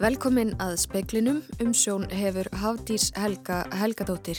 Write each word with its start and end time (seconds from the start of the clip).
Velkomin 0.00 0.54
að 0.56 0.78
speklinum 0.80 1.42
um 1.60 1.72
sjón 1.76 2.06
hefur 2.08 2.46
Hafdís 2.56 3.10
Helga 3.20 3.66
Helgadóttir. 3.82 4.38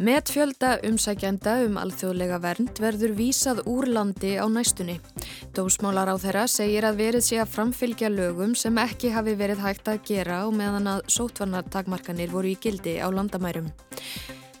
Með 0.00 0.30
fjölda 0.32 0.70
umsækjanda 0.88 1.58
um 1.66 1.76
alþjóðlega 1.82 2.38
vernd 2.40 2.80
verður 2.80 3.12
vísað 3.18 3.60
úr 3.68 3.90
landi 3.92 4.32
á 4.40 4.48
næstunni. 4.48 4.96
Dómsmálar 5.52 6.08
á 6.08 6.16
þeirra 6.16 6.46
segir 6.48 6.88
að 6.88 6.96
verið 7.02 7.26
sé 7.28 7.42
að 7.44 7.52
framfylgja 7.58 8.08
lögum 8.08 8.56
sem 8.56 8.80
ekki 8.80 9.12
hafi 9.12 9.36
verið 9.36 9.60
hægt 9.66 9.92
að 9.92 10.00
gera 10.08 10.40
og 10.48 10.56
meðan 10.56 10.88
að 10.96 11.04
sótvarnartakmarkanir 11.12 12.32
voru 12.32 12.54
í 12.54 12.56
gildi 12.56 12.96
á 13.04 13.08
landamærum. 13.12 13.68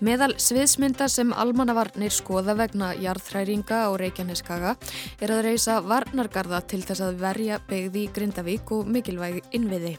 Meðal 0.04 0.34
sviðsmynda 0.42 1.06
sem 1.08 1.30
almannavarnir 1.32 2.12
skoða 2.12 2.52
vegna 2.58 2.90
jarðhræringa 3.00 3.78
og 3.88 3.94
reykjaneskaga 4.02 4.74
er 5.22 5.32
að 5.32 5.44
reysa 5.46 5.78
varnargarða 5.80 6.58
til 6.68 6.82
þess 6.84 7.00
að 7.06 7.22
verja 7.22 7.56
begði 7.70 8.02
Grindavík 8.12 8.72
og 8.76 8.90
mikilvæg 8.90 9.38
innviði. 9.56 9.94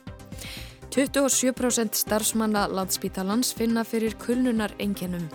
27% 0.93 1.97
starfsmanna 1.97 2.67
landspítalans 2.69 3.49
finna 3.57 3.81
fyrir 3.87 4.13
kulnunar 4.21 4.75
enginum. 4.83 5.25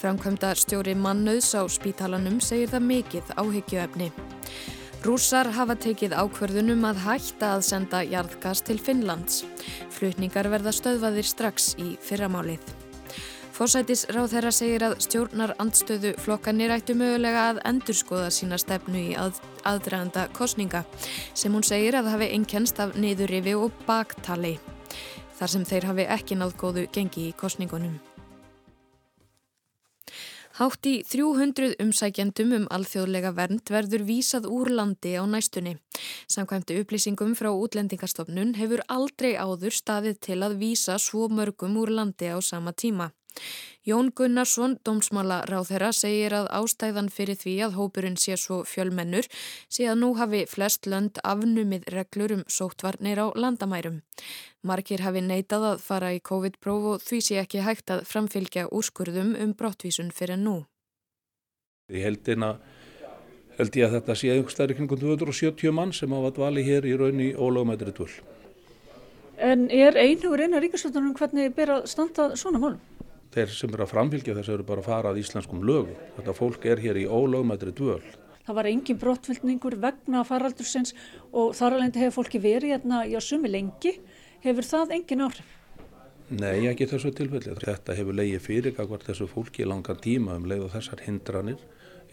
Framkvæmda 0.00 0.54
stjóri 0.56 0.96
mannauðs 0.96 1.52
á 1.52 1.68
spítalanum 1.68 2.40
segir 2.40 2.72
það 2.72 2.88
mikið 2.88 3.36
áhyggjuefni. 3.36 4.08
Rúsar 5.04 5.52
hafa 5.52 5.76
tekið 5.76 6.16
ákverðunum 6.16 6.88
að 6.88 7.04
hætta 7.04 7.52
að 7.58 7.68
senda 7.68 8.00
jarðgas 8.06 8.64
til 8.64 8.80
Finnlands. 8.80 9.44
Flutningar 9.92 10.48
verða 10.48 10.72
stöðvaðir 10.72 11.28
strax 11.34 11.74
í 11.76 11.92
fyrramálið. 12.00 12.85
Fósætis 13.56 14.02
ráð 14.12 14.34
þeirra 14.34 14.50
segir 14.52 14.82
að 14.84 14.94
stjórnar 15.00 15.54
andstöðu 15.62 16.10
flokkanir 16.20 16.74
ættu 16.74 16.92
mögulega 16.92 17.46
að 17.54 17.60
endurskoða 17.70 18.26
sína 18.28 18.58
stefnu 18.60 19.00
í 19.00 19.14
að, 19.16 19.38
aðdraganda 19.64 20.26
kosninga 20.36 20.82
sem 21.32 21.56
hún 21.56 21.64
segir 21.64 21.96
að 21.96 22.10
hafi 22.12 22.28
einkennst 22.36 22.82
af 22.84 22.92
niðurrifi 23.00 23.56
og 23.56 23.72
baktali 23.88 24.58
þar 25.38 25.54
sem 25.54 25.64
þeir 25.72 25.88
hafi 25.88 26.06
ekki 26.18 26.36
náð 26.36 26.52
góðu 26.60 26.84
gengi 26.92 27.30
í 27.30 27.32
kostningunum. 27.40 27.96
Hátt 30.60 30.92
í 30.92 30.94
300 31.08 31.80
umsækjandum 31.80 32.52
um 32.60 32.70
alþjóðlega 32.72 33.32
vernd 33.40 33.72
verður 33.72 34.04
vísað 34.04 34.52
úr 34.52 34.68
landi 34.68 35.16
á 35.16 35.24
næstunni. 35.24 35.78
Samkvæmtu 36.28 36.76
upplýsingum 36.82 37.32
frá 37.32 37.54
útlendingarstofnun 37.56 38.58
hefur 38.60 38.84
aldrei 38.92 39.32
áður 39.40 39.72
staðið 39.72 40.24
til 40.28 40.42
að 40.44 40.60
vísa 40.60 41.00
svo 41.00 41.30
mörgum 41.32 41.80
úr 41.80 41.96
landi 41.96 42.28
á 42.28 42.36
sama 42.44 42.76
tíma. 42.76 43.14
Jón 43.86 44.08
Gunnarsson, 44.10 44.72
dómsmála 44.82 45.44
ráðherra, 45.46 45.92
segir 45.94 46.34
að 46.34 46.48
ástæðan 46.58 47.06
fyrir 47.06 47.36
því 47.38 47.52
að 47.68 47.76
hópurinn 47.78 48.16
sé 48.18 48.34
svo 48.34 48.64
fjölmennur 48.66 49.28
sé 49.70 49.86
að 49.86 50.00
nú 50.00 50.08
hafi 50.18 50.40
flest 50.50 50.88
lönd 50.90 51.20
afnumið 51.22 51.86
reglur 51.94 52.34
um 52.34 52.42
sóttvarnir 52.50 53.20
á 53.22 53.30
landamærum. 53.38 54.00
Markir 54.66 55.04
hafi 55.06 55.22
neitað 55.22 55.68
að 55.68 55.84
fara 55.86 56.10
í 56.16 56.18
COVID-próf 56.18 56.88
og 56.94 57.04
því 57.06 57.20
sé 57.28 57.38
ekki 57.44 57.62
hægt 57.62 57.92
að 57.94 58.02
framfylgja 58.10 58.66
úrskurðum 58.74 59.36
um 59.38 59.54
brottvísun 59.54 60.10
fyrir 60.10 60.42
nú. 60.42 60.64
Ég 61.94 62.02
held, 62.02 62.26
eina, 62.26 62.56
held 63.54 63.78
ég 63.78 63.86
að 63.86 64.00
þetta 64.00 64.18
sé 64.18 64.34
einhverstaðir 64.34 64.80
kring 64.80 64.90
270 64.90 65.70
mann 65.70 65.94
sem 65.94 66.10
hafa 66.10 66.34
dvali 66.34 66.66
hér 66.66 66.90
í 66.90 66.96
raunni 66.98 67.30
ólögumættri 67.38 67.94
tvöl. 67.94 68.10
En 69.38 69.68
er 69.70 69.94
einhugur 69.94 70.42
eina 70.42 70.58
ríkisvöldunum 70.58 71.14
hvernig 71.14 71.54
ber 71.54 71.76
að 71.78 71.90
standa 71.94 72.32
svona 72.34 72.58
málum? 72.58 72.82
Þeir 73.34 73.52
sem 73.54 73.72
eru 73.72 73.84
að 73.86 73.92
framfylgja 73.92 74.36
þess 74.38 74.52
eru 74.54 74.66
bara 74.68 74.84
að 74.84 74.88
fara 74.90 75.12
að 75.12 75.20
íslenskum 75.22 75.64
lögum. 75.66 75.98
Þetta 76.16 76.36
fólk 76.36 76.66
er 76.70 76.82
hér 76.84 77.00
í 77.00 77.08
ólögmættri 77.08 77.74
dvöl. 77.76 78.02
Það 78.46 78.58
var 78.60 78.68
engin 78.70 78.98
brottfylgningur 79.02 79.76
vegna 79.82 80.22
faraldursins 80.26 80.94
og 81.32 81.54
þar 81.58 81.78
alveg 81.78 82.00
hefur 82.04 82.20
fólki 82.20 82.40
verið 82.42 82.76
hérna 82.76 83.02
í 83.06 83.16
að 83.18 83.26
sumi 83.26 83.50
lengi. 83.50 83.96
Hefur 84.44 84.68
það 84.68 84.94
engin 85.00 85.24
áhrif? 85.26 85.54
Nei, 86.26 86.66
ekki 86.66 86.88
þessu 86.90 87.12
tilfelli. 87.14 87.54
Þetta 87.58 87.94
hefur 87.98 88.16
leiði 88.18 88.38
fyrir 88.42 88.74
akkvært 88.74 89.06
þessu 89.10 89.28
fólki 89.30 89.62
í 89.62 89.68
langan 89.70 89.98
tíma 90.02 90.38
um 90.38 90.46
leið 90.50 90.66
og 90.66 90.72
þessar 90.74 91.02
hindranir 91.06 91.62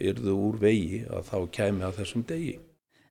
yrðu 0.02 0.36
úr 0.48 0.60
vegi 0.62 1.02
að 1.06 1.28
þá 1.30 1.36
kæmi 1.54 1.86
að 1.86 1.98
þessum 2.00 2.26
degi. 2.28 2.54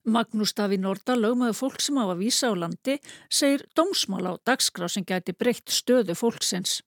Magnús 0.03 0.51
Daví 0.51 0.75
Norda, 0.83 1.15
lögmaður 1.15 1.55
fólk 1.55 1.83
sem 1.83 1.95
hafa 1.95 2.15
vísa 2.19 2.49
á 2.51 2.53
landi, 2.59 2.97
segir 3.31 3.63
dómsmál 3.71 4.25
á 4.27 4.33
dagskrá 4.43 4.89
sem 4.91 5.05
gæti 5.07 5.31
breytt 5.31 5.71
stöðu 5.71 6.15
fólksins. 6.19 6.81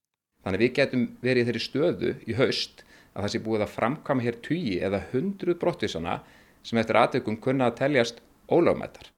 Þannig 0.47 0.61
við 0.63 0.69
getum 0.77 1.01
verið 1.19 1.41
í 1.41 1.47
þeirri 1.47 1.59
stöðu 1.59 2.09
í 2.23 2.35
haust 2.37 2.85
að 3.11 3.25
það 3.25 3.31
sé 3.33 3.39
búið 3.43 3.63
að 3.65 3.73
framkama 3.73 4.23
hér 4.23 4.37
tugi 4.45 4.77
eða 4.87 5.01
hundruð 5.11 5.57
brottvísana 5.59 6.13
sem 6.63 6.79
eftir 6.79 6.99
aðtökum 7.01 7.35
kunna 7.43 7.67
að 7.67 7.79
teljast 7.81 8.21
ólögmættar. 8.47 9.09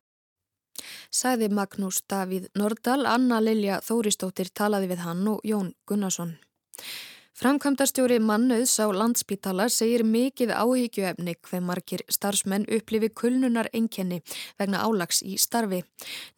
Sæði 1.14 1.52
Magnús 1.54 2.00
Davíð 2.10 2.48
Nordal, 2.58 3.04
Anna 3.06 3.38
Lilja 3.44 3.78
Þóristóttir 3.86 4.50
talaði 4.50 4.90
við 4.96 5.06
hann 5.06 5.22
og 5.30 5.46
Jón 5.46 5.76
Gunnarsson. 5.86 6.34
Framkvæmdastjóri 7.40 8.18
Mannauðs 8.20 8.74
á 8.84 8.92
landspítala 8.92 9.70
segir 9.72 10.02
mikið 10.04 10.50
áhyggjuefni 10.52 11.38
hver 11.48 11.62
margir 11.64 12.02
starfsmenn 12.12 12.66
upplifi 12.68 13.08
kulnunar 13.22 13.70
enkenni 13.80 14.18
vegna 14.60 14.82
álags 14.84 15.22
í 15.24 15.38
starfi. 15.40 15.80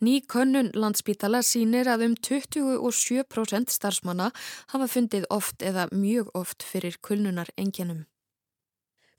Ný 0.06 0.20
könnun 0.30 0.70
landspítala 0.78 1.42
sínir 1.42 1.90
að 1.90 2.06
um 2.12 2.16
27% 2.30 3.74
starfsmanna 3.74 4.30
hafa 4.76 4.92
fundið 4.94 5.26
oft 5.34 5.66
eða 5.66 5.90
mjög 5.90 6.30
oft 6.38 6.62
fyrir 6.62 7.02
kulnunar 7.02 7.50
enkennum. 7.58 8.06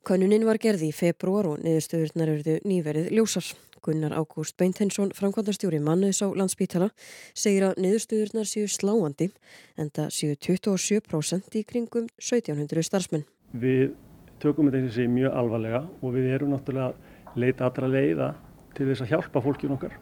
Könnunin 0.03 0.43
var 0.43 0.59
gerði 0.59 0.89
í 0.91 0.95
februar 0.95 1.47
og 1.47 1.61
niðurstöðurnar 1.63 2.31
eruðu 2.33 2.57
nýverið 2.67 3.13
ljósar. 3.15 3.47
Gunnar 3.87 4.11
Ágúst 4.19 4.57
Beintensson, 4.59 5.13
framkvæmdastjóri 5.15 5.79
mannuðs 5.83 6.19
á 6.23 6.31
landsbítala, 6.35 6.89
segir 7.39 7.69
að 7.69 7.79
niðurstöðurnar 7.85 8.49
séu 8.51 8.67
sláandi 8.67 9.29
en 9.79 9.93
það 9.95 10.09
séu 10.17 10.39
27% 10.43 11.55
í 11.59 11.63
kringum 11.67 12.09
1700 12.19 12.83
starfsmenn. 12.89 13.23
Við 13.55 13.93
tökum 14.43 14.71
þetta 14.71 14.81
eins 14.81 14.91
og 14.91 14.97
sé 14.97 15.07
mjög 15.07 15.37
alvarlega 15.39 15.83
og 15.87 16.15
við 16.17 16.31
erum 16.35 16.51
náttúrulega 16.57 16.89
að 16.91 17.39
leita 17.45 17.69
allra 17.69 17.91
leiða 17.95 18.31
til 18.75 18.89
þess 18.91 19.05
að 19.05 19.13
hjálpa 19.15 19.43
fólkjum 19.45 19.77
okkar 19.77 19.95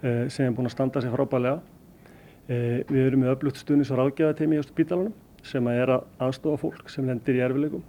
eh, 0.00 0.24
sem 0.32 0.46
er 0.46 0.56
búin 0.56 0.70
að 0.70 0.78
standa 0.78 1.04
sér 1.04 1.12
frábælega. 1.12 1.60
Eh, 2.48 2.80
við 2.88 3.02
erum 3.10 3.26
með 3.26 3.36
öflugt 3.36 3.60
stuðnis 3.60 3.92
og 3.92 4.00
ráðgjafateimi 4.00 4.60
í 4.60 4.64
spítalanum 4.64 5.12
sem 5.44 5.68
að 5.68 5.82
er 5.82 5.94
að 5.98 6.08
aðstofa 6.24 6.62
fólk 6.64 6.88
sem 6.92 7.04
lendir 7.04 7.36
í 7.36 7.44
erfileikum 7.44 7.84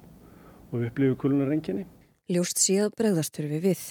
og 0.76 0.84
upplifu 0.90 1.16
kulunarenginni. 1.24 1.86
Ljóst 2.32 2.60
síðan 2.60 2.94
bregðast 2.98 3.36
þurfi 3.38 3.62
við. 3.64 3.82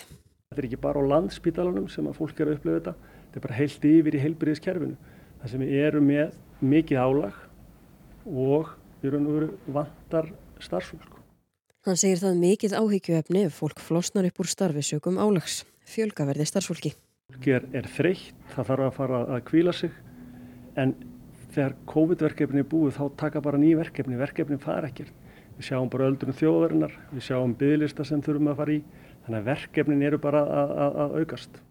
Þetta 0.50 0.60
er 0.60 0.68
ekki 0.68 0.80
bara 0.82 1.02
á 1.02 1.10
landspítalanum 1.14 1.88
sem 1.90 2.06
að 2.10 2.18
fólk 2.18 2.40
er 2.40 2.50
að 2.50 2.58
upplifa 2.58 2.78
þetta, 2.80 2.94
þetta 3.24 3.40
er 3.40 3.44
bara 3.46 3.58
heilt 3.58 3.86
yfir 3.90 4.16
í 4.16 4.22
heilbyrðiskerfinu. 4.24 4.96
Það 5.40 5.52
sem 5.52 5.64
við 5.64 5.84
erum 5.86 6.08
með 6.10 6.36
mikið 6.74 7.00
álag 7.04 7.40
og 8.24 8.74
við 9.02 9.10
erum 9.10 9.26
nú 9.26 9.48
vantar 9.76 10.30
starfsfólk. 10.62 11.20
Hann 11.84 11.98
segir 12.00 12.20
það 12.22 12.38
mikið 12.40 12.76
áhyggjuefni 12.80 13.42
ef 13.44 13.58
fólk 13.60 13.82
flosnar 13.84 14.28
upp 14.28 14.38
úr 14.40 14.48
starfisökum 14.48 15.18
álags, 15.20 15.62
fjölgaverði 15.84 16.46
starfsfólki. 16.48 16.94
Fólk 17.28 17.48
er, 17.52 17.66
er 17.76 17.88
þreytt, 17.92 18.38
það 18.54 18.70
þarf 18.70 18.86
að 18.86 18.94
fara 18.96 19.20
að 19.36 19.42
kvíla 19.50 19.74
sig 19.76 19.92
en 20.80 20.94
þegar 21.54 21.76
COVID-verkefni 21.90 22.64
er 22.64 22.70
búið 22.70 22.96
þá 22.96 23.04
taka 23.20 23.42
bara 23.44 23.60
ný 23.60 23.74
verkefni, 23.78 24.16
verkefni 24.18 24.56
fara 24.62 24.88
ekkert 24.88 25.12
Við 25.58 25.68
sjáum 25.68 25.90
bara 25.92 26.08
öldunum 26.10 26.36
þjóðarinnar, 26.38 26.96
við 27.12 27.28
sjáum 27.28 27.54
bygglista 27.58 28.06
sem 28.06 28.22
þurfum 28.24 28.50
að 28.50 28.58
fara 28.62 28.74
í, 28.74 28.80
þannig 29.26 29.38
að 29.40 29.48
verkefnin 29.52 30.02
eru 30.08 30.18
bara 30.22 30.42
að, 30.42 30.74
að, 30.84 30.98
að 31.04 31.16
aukast. 31.20 31.62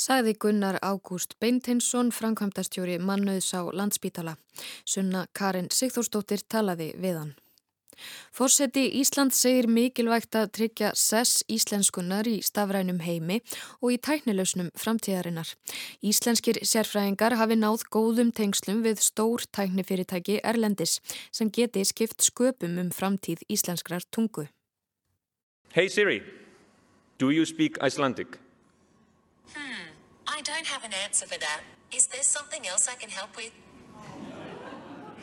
Sæði 0.00 0.34
Gunnar 0.40 0.78
Ágúst 0.80 1.34
Beintinsson, 1.42 2.12
framkvæmdastjóri 2.14 2.96
Mannauðs 3.02 3.50
á 3.52 3.66
Landspítala. 3.74 4.36
Sunna 4.88 5.26
Karin 5.36 5.68
Sigþórsdóttir 5.74 6.46
talaði 6.48 6.94
við 6.96 7.18
hann. 7.20 7.34
Fórseti 8.32 8.86
Ísland 9.00 9.34
segir 9.36 9.68
mikilvægt 9.70 10.36
að 10.38 10.50
tryggja 10.56 10.92
sess 10.98 11.44
íslenskunar 11.50 12.28
í 12.30 12.40
stafrænum 12.44 13.00
heimi 13.04 13.40
og 13.80 13.94
í 13.94 13.98
tæknilausnum 14.02 14.70
framtíðarinnar. 14.78 15.54
Íslenskir 16.02 16.60
sérfræðingar 16.66 17.36
hafi 17.40 17.58
náð 17.58 17.86
góðum 17.92 18.32
tengslum 18.34 18.84
við 18.86 19.02
stór 19.04 19.46
tæknifyrirtæki 19.56 20.40
Erlendis 20.44 21.00
sem 21.30 21.50
geti 21.50 21.84
skipt 21.84 22.22
sköpum 22.26 22.78
um 22.80 22.90
framtíð 22.94 23.44
íslenskrar 23.48 24.06
tungu. 24.10 24.48
Hey 25.72 25.88
Siri, 25.88 26.22
do 27.18 27.30
you 27.30 27.46
speak 27.46 27.78
Icelandic? 27.82 28.38
Hmm, 29.54 29.94
I 30.26 30.42
don't 30.42 30.66
have 30.66 30.84
an 30.84 30.94
answer 31.04 31.26
for 31.26 31.38
that. 31.38 31.62
Is 31.92 32.06
there 32.06 32.22
something 32.22 32.66
else 32.66 32.88
I 32.88 32.94
can 32.94 33.10
help 33.10 33.36
with? 33.36 33.52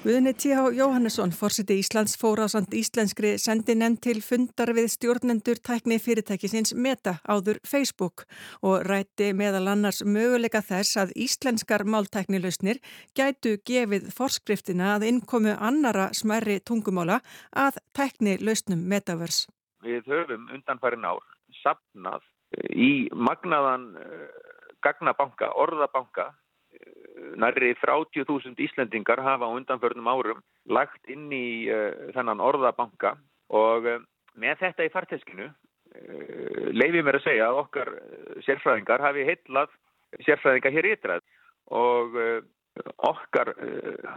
Guðni 0.03 0.31
T.H. 0.37 0.61
Jóhannesson, 0.77 1.31
fórsiti 1.33 1.79
Íslands 1.81 2.13
fórásand 2.21 2.69
íslenskri 2.77 3.31
sendi 3.41 3.73
nefn 3.75 3.95
til 4.05 4.19
fundar 4.21 4.69
við 4.77 4.91
stjórnendur 4.93 5.57
tækni 5.57 5.97
fyrirtækisins 5.97 6.75
Meta 6.77 7.15
áður 7.25 7.57
Facebook 7.65 8.27
og 8.61 8.85
rætti 8.85 9.31
meðal 9.33 9.65
annars 9.73 10.03
möguleika 10.05 10.61
þess 10.61 11.01
að 11.01 11.15
íslenskar 11.25 11.87
máltæknilausnir 11.89 12.77
gætu 13.17 13.57
gefið 13.65 14.11
forskriftina 14.13 14.93
að 14.95 15.09
innkomu 15.09 15.57
annara 15.57 16.11
smerri 16.13 16.59
tungumála 16.61 17.17
að 17.57 17.81
tæknilausnum 17.97 18.85
Metaverse. 18.85 19.49
Við 19.81 20.05
höfum 20.13 20.45
undanfærin 20.53 21.09
ár 21.09 21.25
sapnað 21.63 22.21
í 22.69 23.09
magnaðan 23.17 23.95
uh, 23.97 24.27
gagnabanka, 24.85 25.55
orðabanka 25.57 26.35
nærri 27.37 27.73
30.000 27.81 28.57
Íslendingar 28.65 29.21
hafa 29.23 29.49
undanförnum 29.53 30.09
árum 30.11 30.43
lagt 30.69 31.09
inn 31.11 31.31
í 31.33 31.69
uh, 31.69 32.11
þennan 32.15 32.43
orðabanka 32.43 33.15
og 33.53 33.87
uh, 33.87 34.03
með 34.37 34.61
þetta 34.65 34.87
í 34.87 34.93
farteskinu 34.93 35.47
uh, 35.47 36.67
leifir 36.73 37.05
mér 37.05 37.19
að 37.19 37.27
segja 37.29 37.49
að 37.49 37.61
okkar 37.63 37.93
sérfræðingar 38.45 39.05
hafi 39.05 39.25
heitlað 39.27 39.73
sérfræðingar 40.25 40.77
hér 40.77 40.91
ytrað 40.95 41.25
og 41.67 42.13
okkar 43.03 43.49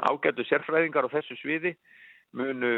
ágætu 0.06 0.44
sérfræðingar 0.46 1.08
á 1.08 1.14
þessu 1.16 1.34
sviði 1.40 1.72
munu 2.36 2.70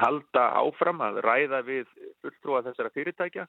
halda 0.00 0.46
áfram 0.62 1.02
að 1.04 1.20
ræða 1.26 1.60
við 1.66 1.90
fulltrúa 2.22 2.62
þessara 2.64 2.92
fyrirtækja. 2.94 3.44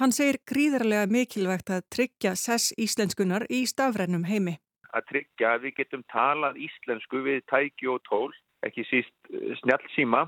Hann 0.00 0.14
segir 0.16 0.38
gríðarlega 0.48 1.10
mikilvægt 1.12 1.72
að 1.74 1.84
tryggja 1.92 2.32
sess 2.40 2.72
íslenskunar 2.80 3.44
í 3.52 3.66
stafrænum 3.68 4.24
heimi. 4.24 4.56
Að 4.92 5.06
tryggja 5.08 5.54
að 5.54 5.66
við 5.66 5.76
getum 5.80 6.04
talað 6.12 6.58
íslensku 6.60 7.22
við 7.24 7.42
tæki 7.50 7.88
og 7.88 8.02
tól, 8.08 8.30
ekki 8.66 8.84
síst 8.90 9.14
eh, 9.32 9.52
snjálfsíma 9.62 10.26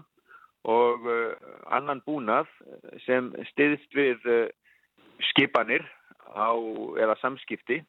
og 0.64 1.04
uh, 1.04 1.34
annan 1.76 2.00
búnað 2.06 2.48
sem 3.04 3.26
stiðst 3.50 3.92
við 3.92 4.22
uh, 4.24 4.46
skipanir 5.28 5.84
á, 6.32 6.56
eða 6.96 7.18
samskipti 7.20 7.82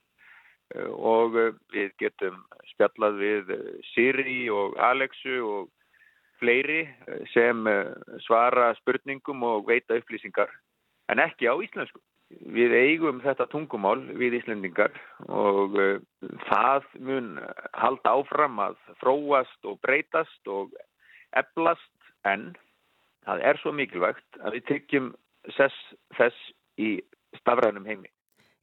og 0.91 1.37
við 1.71 1.93
getum 2.01 2.41
spjallað 2.73 3.19
við 3.21 3.51
Siri 3.93 4.49
og 4.51 4.75
Alexu 4.81 5.37
og 5.45 5.69
fleiri 6.39 6.81
eh, 6.85 7.23
sem 7.33 7.67
eh, 7.67 7.91
svara 8.25 8.73
spurningum 8.81 9.43
og 9.47 9.67
veita 9.69 9.97
upplýsingar 9.99 10.51
en 11.11 11.21
ekki 11.21 11.47
á 11.47 11.55
íslensku. 11.55 12.01
Við 12.55 12.73
eigum 12.75 13.21
þetta 13.23 13.47
tungumál 13.51 13.99
við 14.17 14.39
Íslendingar 14.41 14.93
og 15.31 15.77
uh, 15.79 15.99
það 16.49 16.89
mun 16.99 17.29
halda 17.73 18.15
áfram 18.19 18.59
að 18.63 18.79
fróast 19.01 19.69
og 19.69 19.79
breytast 19.85 20.51
og 20.51 20.73
eblast 21.35 22.11
en 22.27 22.53
það 23.25 23.45
er 23.51 23.61
svo 23.61 23.73
mikilvægt 23.75 24.41
að 24.41 24.57
við 24.57 24.67
tryggjum 24.71 25.13
þess, 25.55 25.79
þess 26.17 26.51
í 26.81 26.97
stafrænum 27.39 27.87
heimi. 27.87 28.11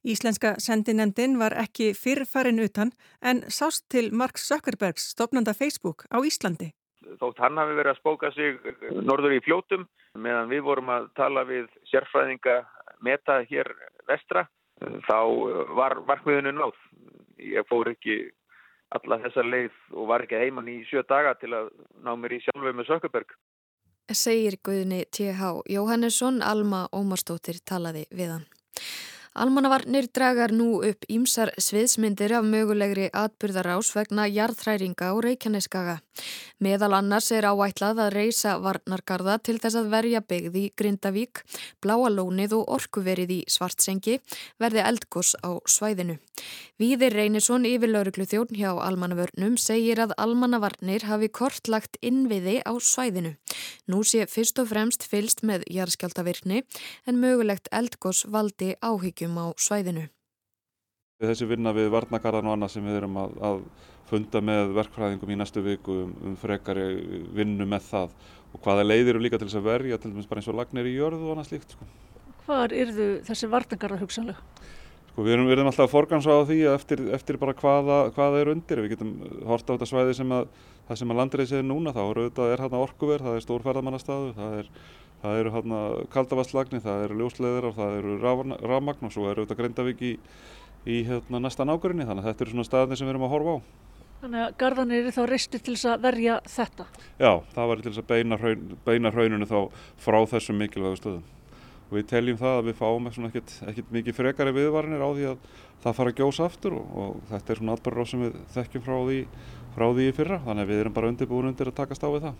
Íslenska 0.03 0.57
sendinemdin 0.59 1.37
var 1.39 1.55
ekki 1.55 1.93
fyrrfærin 1.95 2.59
utan 2.59 2.91
en 3.23 3.45
sást 3.47 3.87
til 3.89 4.11
Mark 4.11 4.37
Zuckerbergs 4.37 5.13
stopnanda 5.15 5.55
Facebook 5.55 6.05
á 6.11 6.19
Íslandi 6.19 6.73
þótt 7.19 7.41
hann 7.43 7.59
hafi 7.59 7.75
verið 7.77 7.93
að 7.93 7.99
spóka 7.99 8.31
sig 8.35 8.59
norður 9.03 9.37
í 9.37 9.41
fljótum 9.45 9.85
meðan 10.19 10.51
við 10.51 10.63
vorum 10.67 10.91
að 10.93 11.09
tala 11.17 11.43
við 11.47 11.67
sérfræðinga 11.91 12.61
meta 13.03 13.41
hér 13.49 13.69
vestra 14.09 14.47
þá 15.07 15.19
var 15.77 15.99
markmiðinu 16.07 16.53
náð. 16.57 16.79
Ég 17.43 17.67
fór 17.69 17.91
ekki 17.91 18.19
alla 18.93 19.19
þessa 19.23 19.43
leið 19.45 19.79
og 19.97 20.09
var 20.11 20.23
ekki 20.25 20.39
heimann 20.39 20.69
í 20.69 20.81
sjö 20.89 21.03
daga 21.09 21.33
til 21.41 21.53
að 21.57 21.71
ná 22.05 22.13
mér 22.19 22.37
í 22.37 22.43
sjálfu 22.43 22.73
með 22.73 22.89
Sökkerberg. 22.91 23.33
Segir 24.13 24.59
Guðni 24.63 25.05
T.H. 25.09 25.63
Jóhannesson, 25.71 26.41
Alma 26.43 26.85
Ómarstóttir 26.93 27.61
talaði 27.65 28.03
við 28.11 28.35
hann. 28.35 28.45
Almannavarnir 29.33 30.11
dragar 30.13 30.51
nú 30.53 30.83
upp 30.85 31.07
ímsar 31.09 31.49
sviðsmyndir 31.57 32.35
af 32.37 32.45
mögulegri 32.45 33.07
atbyrðarás 33.17 33.89
vegna 33.97 34.27
jarðhræringa 34.29 35.09
á 35.09 35.13
Reykjaneskaga. 35.25 35.95
Meðal 36.61 36.93
annars 36.99 37.31
er 37.33 37.47
áætlað 37.49 38.03
að 38.03 38.11
reysa 38.13 38.59
varnargarða 38.61 39.39
til 39.41 39.57
þess 39.57 39.79
að 39.79 39.89
verja 39.89 40.21
byggði 40.21 40.67
í 40.67 40.73
Grindavík, 40.77 41.41
Bláalónið 41.81 42.53
og 42.59 42.69
orkuverið 42.77 43.33
í 43.33 43.39
Svartsengi 43.49 44.19
verði 44.61 44.85
eldgós 44.85 45.33
á 45.41 45.57
svæðinu. 45.65 46.19
Víðir 46.77 47.17
Reynisson 47.17 47.65
yfir 47.65 47.89
lauruglu 47.89 48.27
þjórn 48.29 48.53
hjá 48.59 48.69
almannavörnum 48.85 49.57
segir 49.57 50.01
að 50.03 50.13
almannavarnir 50.21 51.07
hafi 51.09 51.31
kortlagt 51.33 51.97
innviði 52.05 52.59
á 52.61 52.73
svæðinu. 52.77 53.33
Nú 53.89 54.05
sé 54.05 54.27
fyrst 54.29 54.61
og 54.61 54.69
fremst 54.69 55.09
fylst 55.09 55.41
með 55.41 55.65
jarðskjáltavirkni 55.73 56.61
en 57.09 57.21
mögulegt 57.21 57.69
eldgós 57.73 58.23
valdi 58.29 58.73
áhyggju 58.81 59.22
fyrirtækjum 59.23 59.39
á 59.39 59.45
svæðinu. 59.57 60.09
Þessi 61.23 61.47
vinna 61.47 61.73
við 61.73 61.89
varnakarðan 61.93 62.49
og 62.49 62.55
annað 62.57 62.73
sem 62.73 62.85
við 62.85 62.99
erum 62.99 63.17
að, 63.17 63.35
að 63.39 63.59
funda 64.09 64.41
með 64.41 64.73
verkfræðingum 64.75 65.31
í 65.31 65.37
næstu 65.39 65.63
viku 65.63 66.03
um, 66.03 66.13
um 66.27 66.35
frekari 66.35 67.27
vinnu 67.33 67.65
með 67.65 67.87
það 67.87 68.15
og 68.53 68.61
hvaða 68.61 68.83
leiðir 68.83 69.15
eru 69.15 69.23
líka 69.23 69.39
til 69.39 69.47
þess 69.47 69.61
að 69.61 69.69
verja 69.69 69.97
til 69.97 70.11
dæmis 70.11 70.27
bara 70.27 70.41
eins 70.41 70.49
og 70.51 70.57
lagnir 70.57 70.89
í 70.89 70.95
jörðu 70.97 71.29
og 71.29 71.35
annað 71.35 71.49
slíkt. 71.49 71.75
Sko. 71.75 71.87
Hvar 72.43 72.73
eru 72.75 73.07
þessi 73.23 73.49
varnakarðar 73.49 74.03
hugsanlega? 74.03 74.43
Sko 75.13 75.23
við 75.23 75.37
erum, 75.37 75.47
við 75.47 75.55
erum 75.55 75.69
alltaf 75.69 75.87
að 75.87 75.93
forgansa 75.93 76.35
á 76.35 76.41
því 76.49 76.59
eftir, 76.73 77.05
eftir 77.15 77.39
bara 77.39 77.55
hvaða, 77.55 77.99
hvaða 78.17 78.41
er 78.41 78.51
undir. 78.51 78.83
Við 78.83 78.95
getum 78.95 79.13
horta 79.47 79.73
á 79.73 79.75
þetta 79.77 79.89
svæði 79.93 80.17
sem 80.19 80.35
að 80.35 80.49
það 80.89 80.99
sem 80.99 81.13
að 81.13 81.19
landreysið 81.21 81.61
er 81.61 81.67
núna, 81.69 81.93
þá 81.95 82.03
er, 82.03 82.21
er 82.49 82.65
hérna 82.65 82.83
orkuver, 82.83 83.23
það 83.23 83.37
er 83.37 83.45
stórferðamannastaður, 83.45 84.33
það 84.35 84.57
er 84.59 84.71
það 85.23 85.39
eru 85.39 85.53
hérna 85.53 85.79
kaldavaslagnir, 86.13 86.83
það 86.83 87.05
eru 87.05 87.19
ljósleðir 87.21 87.69
og 87.69 87.77
það 87.77 87.95
eru 88.01 88.17
rafmagn 88.23 89.07
og 89.07 89.13
svo 89.15 89.29
eru 89.31 89.45
þetta 89.45 89.59
Grindavík 89.61 90.03
í, 90.03 90.13
í 90.85 90.99
hérna 91.07 91.39
næsta 91.45 91.67
nákvæmni 91.67 92.07
þannig 92.09 92.25
að 92.25 92.29
þetta 92.31 92.45
eru 92.45 92.55
svona 92.57 92.67
staðinni 92.67 92.99
sem 92.99 93.07
við 93.07 93.15
erum 93.15 93.27
að 93.29 93.35
horfa 93.37 93.55
á. 93.55 93.59
Þannig 94.23 94.39
að 94.39 94.53
gardanir 94.61 95.01
eru 95.01 95.11
þá 95.11 95.23
reistu 95.27 95.59
til 95.59 95.73
þess 95.75 95.87
að 95.91 96.03
verja 96.05 96.35
þetta? 96.47 96.85
Já, 97.19 97.31
það 97.55 97.69
var 97.69 97.81
til 97.81 97.89
þess 97.89 98.01
að 98.03 98.11
beina, 98.11 98.37
hraun, 98.39 98.61
beina 98.85 99.11
hrauninu 99.11 99.47
þá 99.49 99.57
frá 99.99 100.19
þessum 100.31 100.61
mikilvægu 100.63 100.99
stöðum. 101.01 101.25
Og 101.89 101.97
við 101.97 102.05
teljum 102.09 102.39
það 102.39 102.55
að 102.59 102.69
við 102.69 102.77
fáum 102.79 103.09
ekkert, 103.11 103.55
ekkert 103.67 103.91
mikið 103.97 104.15
frekari 104.15 104.55
viðvarinir 104.55 105.03
á 105.03 105.09
því 105.11 105.27
að 105.33 105.49
það 105.83 105.97
fara 105.99 106.13
að 106.13 106.21
gjósa 106.21 106.47
aftur 106.47 106.77
og, 106.79 106.95
og 107.03 107.17
þetta 107.33 107.51
er 107.53 107.59
svona 107.59 107.75
atbyrgur 107.75 108.09
sem 108.13 108.23
við 108.23 108.37
þekkjum 108.55 108.85
frá 108.87 108.95
því, 109.09 109.19
frá 109.75 109.85
því 109.89 110.07
í 110.07 110.15
fyrra 110.15 110.39
þannig 110.47 110.63
að 110.63 110.71
við 110.71 110.83
erum 110.85 110.95
bara 110.95 111.11
undirbúin 111.11 111.51
undir 111.51 111.71
að 111.73 111.79
takast 111.81 112.07
á 112.07 112.09
við 112.15 112.29
það. 112.29 112.39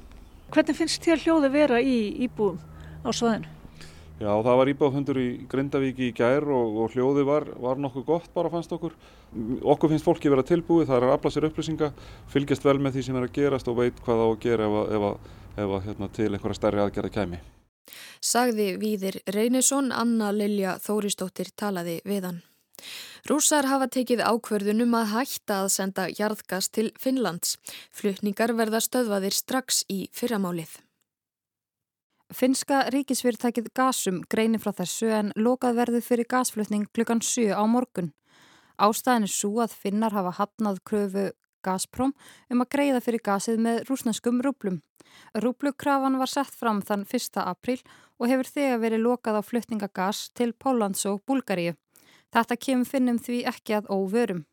Hvernig 0.54 0.80
finnst 0.80 1.04
þér 1.04 1.26
hljóði 1.26 1.52
vera 1.60 1.84
í 1.84 1.98
íbúum? 2.24 2.64
Á 3.04 3.10
svaðinu? 3.12 3.52
Já, 4.22 4.30
það 4.30 4.58
var 4.60 4.70
íbáðfundur 4.72 5.18
í 5.20 5.28
Grindavíki 5.52 6.12
í 6.12 6.14
gær 6.16 6.46
og, 6.54 6.78
og 6.84 6.94
hljóði 6.94 7.26
var, 7.28 7.48
var 7.60 7.80
nokkuð 7.82 8.06
gott 8.08 8.30
bara 8.36 8.52
fannst 8.54 8.72
okkur. 8.72 8.94
Okkur 9.74 9.92
finnst 9.92 10.06
fólki 10.06 10.32
vera 10.32 10.46
tilbúið, 10.48 10.86
það 10.88 11.00
er 11.00 11.08
að 11.08 11.16
afla 11.18 11.32
sér 11.34 11.48
upplýsinga, 11.50 11.90
fylgjast 12.32 12.64
vel 12.64 12.78
með 12.80 12.98
því 13.00 13.04
sem 13.08 13.18
er 13.20 13.26
að 13.28 13.34
gerast 13.40 13.72
og 13.72 13.80
veit 13.82 14.00
hvað 14.06 14.22
það 14.22 14.24
á 14.24 14.30
að 14.30 14.40
gera 14.46 14.70
ef, 14.70 14.78
ef, 14.86 15.10
ef, 15.10 15.66
ef 15.66 15.76
hérna, 15.90 16.10
til 16.16 16.30
einhverja 16.30 16.60
stærri 16.60 16.84
aðgerða 16.86 17.14
kæmi. 17.18 17.42
Sagði 18.24 18.70
Víðir 18.80 19.20
Reynesson, 19.36 19.92
Anna 19.92 20.32
Lilja 20.32 20.78
Þóristóttir 20.86 21.52
talaði 21.60 22.00
við 22.08 22.30
hann. 22.30 22.40
Rúsar 23.28 23.68
hafa 23.72 23.90
tekið 23.92 24.24
ákverðunum 24.24 24.96
að 25.00 25.12
hætta 25.18 25.62
að 25.64 25.70
senda 25.76 26.08
jarðgas 26.12 26.68
til 26.76 26.90
Finnlands. 27.00 27.58
Flutningar 27.96 28.56
verða 28.56 28.84
stöðvaðir 28.84 29.36
strax 29.36 29.84
í 29.92 30.06
fyrramálið. 30.16 30.80
Finnska 32.34 32.88
ríkisfyrirtækið 32.94 33.68
Gasum 33.78 34.24
greinir 34.32 34.62
frá 34.64 34.72
þessu 34.74 35.12
en 35.14 35.32
lokað 35.38 35.78
verður 35.78 36.04
fyrir 36.06 36.28
gasflutning 36.30 36.88
klukkan 36.96 37.22
7 37.22 37.54
á 37.54 37.62
morgun. 37.70 38.10
Ástæðin 38.82 39.28
er 39.28 39.34
svo 39.34 39.62
að 39.62 39.76
Finnar 39.78 40.16
hafa 40.16 40.32
hafnað 40.40 40.80
kröfu 40.88 41.28
Gazprom 41.64 42.14
um 42.52 42.64
að 42.64 42.72
greiða 42.76 43.02
fyrir 43.04 43.24
gasið 43.24 43.62
með 43.66 43.84
rúsneskum 43.90 44.42
rúblum. 44.44 44.82
Rúblukrafan 45.38 46.18
var 46.20 46.32
sett 46.32 46.52
fram 46.52 46.82
þann 46.82 47.06
1. 47.06 47.38
april 47.44 47.80
og 48.18 48.32
hefur 48.32 48.50
þegar 48.56 48.82
verið 48.82 49.06
lokað 49.06 49.40
á 49.40 49.42
flutningagas 49.46 50.24
til 50.34 50.54
Pólans 50.54 51.06
og 51.10 51.22
Búlgaríu. 51.28 51.78
Þetta 52.34 52.58
kemur 52.58 52.90
Finnum 52.90 53.22
því 53.22 53.44
ekki 53.54 53.78
að 53.78 53.94
óvörum. 53.94 54.44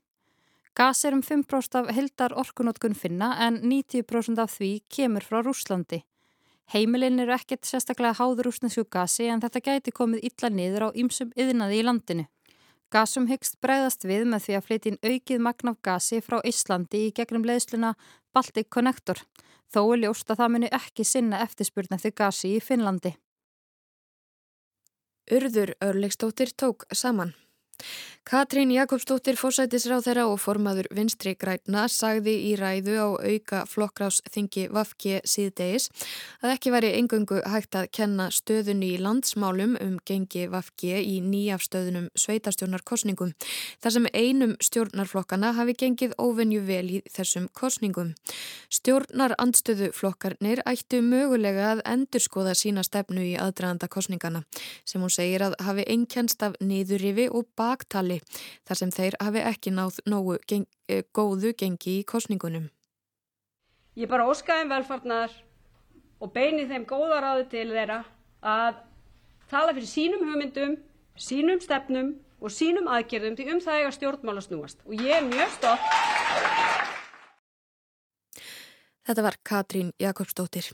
Gas 0.76 1.04
er 1.04 1.16
um 1.16 1.24
5% 1.24 1.80
af 1.80 1.90
heldar 1.96 2.36
orkunótkun 2.38 2.94
Finna 2.94 3.32
en 3.46 3.58
90% 3.64 4.38
af 4.38 4.52
því 4.58 4.70
kemur 4.88 5.24
frá 5.24 5.40
Rúslandi. 5.42 6.04
Heimilin 6.70 7.18
eru 7.18 7.34
ekkert 7.34 7.66
sérstaklega 7.66 8.14
háður 8.20 8.52
úsnesku 8.52 8.84
gasi 8.86 9.26
en 9.26 9.40
þetta 9.42 9.62
gæti 9.66 9.94
komið 9.94 10.28
illa 10.28 10.50
niður 10.54 10.84
á 10.86 10.88
ýmsum 11.02 11.32
yðnaði 11.34 11.80
í 11.80 11.86
landinu. 11.86 12.26
Gasum 12.94 13.26
hyggst 13.30 13.58
bregðast 13.62 14.06
við 14.06 14.28
með 14.30 14.44
því 14.44 14.54
að 14.58 14.64
flytja 14.66 14.90
inn 14.92 15.00
aukið 15.02 15.42
magn 15.46 15.70
af 15.72 15.80
gasi 15.86 16.20
frá 16.22 16.38
Íslandi 16.46 17.08
í 17.08 17.12
gegnum 17.14 17.46
leiðsluna 17.46 17.96
Baltic 18.34 18.70
Connector. 18.70 19.18
Þó 19.70 19.82
er 19.82 20.02
ljóst 20.04 20.30
að 20.30 20.42
það 20.42 20.54
muni 20.54 20.70
ekki 20.78 21.06
sinna 21.06 21.42
eftirspurn 21.42 21.98
eftir 21.98 22.14
gasi 22.18 22.54
í 22.56 22.62
Finnlandi. 22.62 23.16
Urður 25.30 25.74
Örlegstóttir 25.86 26.54
tók 26.58 26.86
saman. 26.90 27.34
Katrín 28.30 28.70
Jakobsdóttir 28.70 29.34
fórsætisráð 29.34 30.04
þeirra 30.04 30.24
og 30.30 30.36
formaður 30.38 30.86
vinstri 30.94 31.32
græna 31.34 31.86
sagði 31.90 32.34
í 32.46 32.50
ræðu 32.54 32.92
á 33.00 33.08
auka 33.16 33.62
flokkrásþingi 33.66 34.68
Vafki 34.70 35.16
síðdegis 35.26 35.88
að 36.38 36.52
ekki 36.52 36.70
væri 36.70 36.92
engöngu 37.00 37.40
hægt 37.50 37.74
að 37.80 37.88
kenna 37.96 38.28
stöðunni 38.30 38.92
í 38.94 39.00
landsmálum 39.02 39.72
um 39.82 39.96
gengi 40.06 40.44
Vafki 40.52 40.92
í 41.00 41.16
nýjafstöðunum 41.24 42.10
sveitarstjórnarkosningum 42.14 43.32
þar 43.82 43.96
sem 43.96 44.06
einum 44.12 44.54
stjórnarflokkana 44.62 45.50
hafi 45.56 45.74
gengið 45.82 46.14
óvenju 46.20 46.62
vel 46.68 46.86
í 46.86 47.02
þessum 47.10 47.48
kosningum. 47.56 48.12
Stjórnar 48.70 49.34
andstöðuflokkarnir 49.42 50.62
ættu 50.70 51.00
mögulega 51.02 51.72
að 51.72 51.82
endurskoða 51.96 52.54
sína 52.54 52.86
stefnu 52.86 53.26
í 53.32 53.34
aðdraðanda 53.40 53.90
kosningana 53.90 54.44
sem 54.84 55.02
hún 55.02 55.10
segir 55.10 55.48
að 55.48 55.58
hafi 55.66 55.88
einkjænst 55.88 56.46
af 56.46 56.60
niðurrifi 56.60 57.26
og 57.32 57.48
bara 57.56 57.69
baktali 57.70 58.18
þar 58.68 58.82
sem 58.82 58.92
þeir 58.98 59.16
hafi 59.22 59.46
ekki 59.52 59.74
náð 59.78 60.02
nógu 60.10 60.38
geng, 60.50 60.66
eh, 60.88 61.02
góðu 61.14 61.54
gengi 61.54 62.00
í 62.00 62.04
kostningunum. 62.04 62.68
Ég 63.96 64.08
bara 64.08 64.26
óskaði 64.26 64.66
um 64.66 64.74
velfarnar 64.74 65.32
og 66.20 66.32
beini 66.34 66.66
þeim 66.68 66.86
góða 66.86 67.20
ráði 67.24 67.48
til 67.50 67.68
þeirra 67.70 68.04
að 68.42 68.82
tala 69.50 69.74
fyrir 69.74 69.90
sínum 69.90 70.26
hugmyndum, 70.28 70.76
sínum 71.18 71.60
stefnum 71.60 72.14
og 72.40 72.52
sínum 72.54 72.88
aðgerðum 72.88 73.36
til 73.36 73.48
um 73.52 73.60
það 73.60 73.80
eiga 73.80 73.94
stjórnmála 73.96 74.44
snúast 74.44 74.84
og 74.86 74.94
ég 74.94 75.16
er 75.18 75.26
mjög 75.26 75.56
stolt. 75.58 75.88
Þetta 79.10 79.24
var 79.26 79.36
Katrín 79.42 79.90
Jakobsdóttir. 79.98 80.70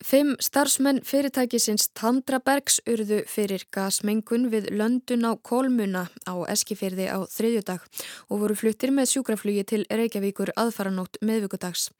Fimm 0.00 0.32
starfsmenn 0.40 1.02
fyrirtækisins 1.04 1.90
Tandrabergs 1.92 2.78
urðu 2.88 3.18
fyrir 3.28 3.66
gasmengun 3.74 4.46
við 4.48 4.70
löndun 4.72 5.26
á 5.28 5.36
Kolmuna 5.44 6.06
á 6.24 6.34
Eskifyrði 6.48 7.10
á 7.12 7.20
þriðjudag 7.28 7.84
og 8.32 8.40
voru 8.40 8.56
fluttir 8.56 8.94
með 8.96 9.10
sjúkraflugi 9.12 9.66
til 9.68 9.82
Reykjavíkur 9.92 10.54
aðfaranótt 10.56 11.20
meðvíkudags. 11.20 11.90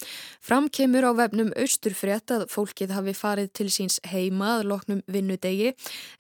Fram 0.41 0.73
kemur 0.73 1.05
á 1.05 1.13
vefnum 1.13 1.53
austurfrétt 1.53 2.33
að 2.33 2.49
fólkið 2.49 2.97
hafi 2.97 3.15
farið 3.21 3.53
til 3.61 3.69
síns 3.69 4.01
heima 4.09 4.57
að 4.57 4.71
loknum 4.73 5.05
vinnudegi 5.05 5.75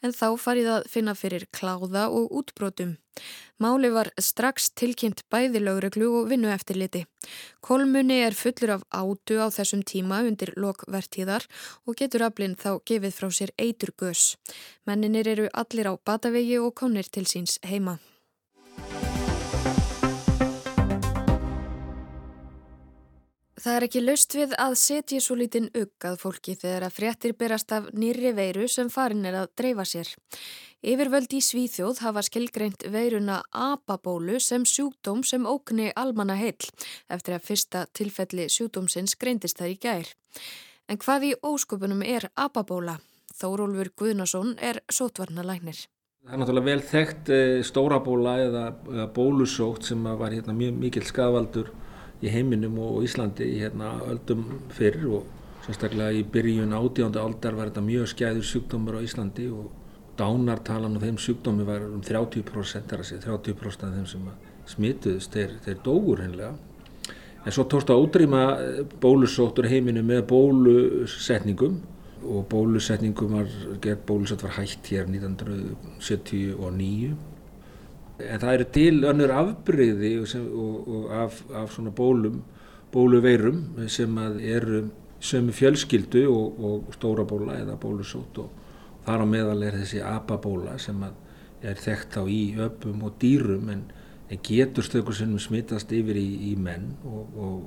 en 0.04 0.12
þá 0.12 0.28
farið 0.36 0.74
að 0.76 0.90
finna 0.92 1.16
fyrir 1.16 1.48
kláða 1.48 2.10
og 2.12 2.28
útbrotum. 2.28 2.98
Máli 3.60 3.90
var 3.92 4.08
strax 4.16 4.70
tilkynnt 4.72 5.24
bæði 5.28 5.60
lögreglu 5.60 6.08
og 6.20 6.30
vinnu 6.30 6.48
eftirliti. 6.48 7.04
Kolmunni 7.60 8.20
er 8.24 8.36
fullur 8.36 8.76
af 8.78 8.86
átu 9.02 9.36
á 9.36 9.52
þessum 9.52 9.82
tíma 9.84 10.22
undir 10.24 10.54
lokvertíðar 10.56 11.44
og 11.84 11.98
getur 12.00 12.24
aflinn 12.30 12.56
þá 12.56 12.80
gefið 12.88 13.16
frá 13.18 13.28
sér 13.28 13.52
eitur 13.60 13.92
gös. 14.00 14.36
Menninir 14.88 15.28
eru 15.28 15.50
allir 15.52 15.92
á 15.92 15.94
batavegi 16.00 16.56
og 16.58 16.72
konir 16.80 17.12
til 17.12 17.28
síns 17.28 17.58
heima. 17.60 17.98
Það 23.60 23.74
er 23.76 23.84
ekki 23.84 24.00
laust 24.00 24.34
við 24.38 24.52
að 24.56 24.74
setja 24.80 25.18
svo 25.20 25.34
lítinn 25.36 25.66
ugg 25.76 26.04
að 26.08 26.14
fólki 26.22 26.54
þegar 26.56 26.86
að 26.86 26.94
fréttir 26.96 27.34
berast 27.36 27.72
af 27.76 27.90
nýri 27.92 28.32
veiru 28.32 28.64
sem 28.72 28.88
farin 28.88 29.26
er 29.28 29.36
að 29.42 29.50
dreifa 29.60 29.84
sér. 29.84 30.08
Yfirvöld 30.80 31.28
í 31.36 31.42
Svíþjóð 31.44 31.98
hafa 32.00 32.22
skilgreint 32.24 32.86
veiruna 32.88 33.42
apabólu 33.52 34.38
sem 34.40 34.62
sjúkdóm 34.64 35.20
sem 35.28 35.44
ókni 35.44 35.90
almanna 35.92 36.38
heill 36.40 36.70
eftir 37.12 37.34
að 37.36 37.42
fyrsta 37.50 37.82
tilfelli 37.92 38.46
sjúkdómsins 38.48 39.12
greindist 39.20 39.60
það 39.60 39.74
í 39.74 39.76
gær. 39.82 40.08
En 40.88 40.96
hvað 41.02 41.26
í 41.28 41.32
ósköpunum 41.44 42.00
er 42.00 42.30
apabóla? 42.32 42.94
Þórólfur 43.36 43.90
Guðnason 44.00 44.54
er 44.56 44.80
sótvarnalæknir. 44.88 45.82
Það 46.24 46.32
er 46.32 46.40
náttúrulega 46.40 46.70
vel 46.70 46.86
þekkt 46.94 47.32
stórabóla 47.68 48.34
eða 48.46 49.04
bólusótt 49.12 49.84
sem 49.90 50.08
var 50.08 50.32
hérna, 50.32 50.56
mjög 50.56 50.80
mikil 50.80 51.04
skadvaldur 51.04 51.68
í 52.24 52.32
heiminum 52.32 52.80
og 52.80 53.04
Íslandi 53.04 53.50
hérna, 53.60 53.98
öldum 54.08 54.48
fyrr 54.72 55.04
og 55.12 55.28
sérstaklega 55.66 56.16
í 56.16 56.24
byrjun 56.24 56.72
átjánda 56.72 57.20
aldar 57.20 57.60
var 57.60 57.68
þetta 57.68 57.84
mjög 57.84 58.10
skæður 58.14 58.48
sjúkdómur 58.54 58.96
á 58.96 59.04
Íslandi 59.04 59.50
og 59.52 59.68
dánartalan 60.20 60.96
og 60.96 61.02
þeim 61.04 61.18
sjúkdómi 61.20 61.64
var 61.68 61.80
um 61.88 62.02
30% 62.04 62.90
þar 62.90 63.00
að 63.04 63.10
segja 63.10 63.26
30% 63.28 63.86
af 63.86 63.92
þeim 63.96 64.08
sem 64.10 64.24
smituðist 64.70 65.30
þeir, 65.34 65.50
þeir 65.64 65.78
dógur 65.84 66.18
hennilega 66.24 66.54
en 67.40 67.54
svo 67.54 67.64
tókst 67.64 67.90
að 67.92 68.02
útrýma 68.04 68.42
bólusóttur 69.00 69.66
heiminu 69.70 70.02
með 70.04 70.20
bólusetningum 70.30 71.74
og 72.20 72.40
bólusetningum 72.52 73.30
var 73.38 73.48
gerð 73.80 74.02
bólusett 74.08 74.44
var 74.44 74.56
hægt 74.58 74.84
hér 74.92 75.04
1979 75.08 77.14
en 78.20 78.40
það 78.42 78.54
eru 78.54 78.66
til 78.76 78.96
önnur 79.08 79.30
afbreyði 79.32 80.10
af, 81.16 81.32
af 81.56 81.68
svona 81.72 81.92
bólum 81.96 82.36
bóluveirum 82.92 83.88
sem 83.88 84.18
eru 84.40 84.90
sömu 85.20 85.52
fjölskyldu 85.54 86.24
og, 86.28 86.64
og 86.64 86.94
stóra 86.96 87.24
bóla 87.28 87.58
eða 87.60 87.76
bólusótt 87.80 88.40
og 88.42 88.48
Þar 89.06 89.24
á 89.24 89.26
meðal 89.28 89.62
er 89.64 89.78
þessi 89.80 90.02
apabóla 90.04 90.76
sem 90.78 91.02
er 91.04 91.80
þekkt 91.80 92.18
á 92.20 92.22
í 92.28 92.40
öpum 92.60 93.04
og 93.08 93.16
dýrum 93.20 93.70
en, 93.72 93.84
en 94.30 94.42
getur 94.46 94.86
stökur 94.86 95.16
sem 95.16 95.32
smittast 95.40 95.92
yfir 95.92 96.18
í, 96.20 96.28
í 96.50 96.56
menn 96.56 96.94
og, 97.04 97.36
og, 97.36 97.62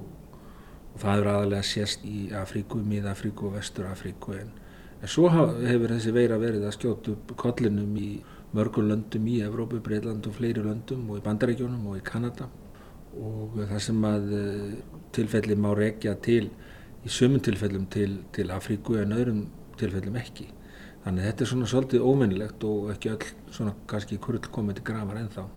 og 0.94 1.02
það 1.02 1.22
er 1.22 1.32
aðalega 1.34 1.70
sérst 1.70 2.06
í 2.06 2.28
Afríku, 2.38 2.82
Míðafríku 2.86 3.50
og 3.50 3.58
Vesturafríku 3.58 4.38
en, 4.40 4.54
en 5.02 5.12
svo 5.12 5.30
hefur 5.34 5.96
þessi 5.96 6.14
veira 6.16 6.40
verið 6.42 6.68
að 6.68 6.78
skjóta 6.78 7.14
upp 7.14 7.36
kollinum 7.38 7.98
í 7.98 8.12
mörgum 8.54 8.90
löndum 8.90 9.30
í 9.30 9.40
Evrópu, 9.46 9.82
Breitland 9.82 10.28
og 10.30 10.38
fleiri 10.38 10.62
löndum 10.62 11.08
og 11.10 11.22
í 11.22 11.26
Bandaríkjónum 11.26 11.88
og 11.90 11.98
í 11.98 12.06
Kanada 12.06 12.50
og 13.14 13.58
það 13.60 13.80
sem 13.86 14.06
að 14.10 14.32
eh, 14.38 14.76
tilfelli 15.14 15.58
má 15.58 15.72
rekja 15.78 16.16
til 16.22 16.48
í 17.04 17.12
sömum 17.12 17.42
tilfellum 17.44 17.86
til, 17.94 18.20
til 18.34 18.54
Afríku 18.54 18.98
en 19.02 19.14
öðrum 19.14 19.42
tilfellum 19.78 20.18
ekki. 20.22 20.48
Þannig 21.04 21.28
þetta 21.28 21.44
er 21.44 21.50
svona 21.52 21.68
svolítið 21.68 22.06
ómennilegt 22.08 22.64
og 22.68 22.94
ekki 22.94 23.12
öll 23.12 23.32
svona 23.52 23.76
kannski 23.92 24.20
kurl 24.24 24.40
komið 24.40 24.80
til 24.80 24.88
grafar 24.88 25.20
ennþá. 25.20 25.48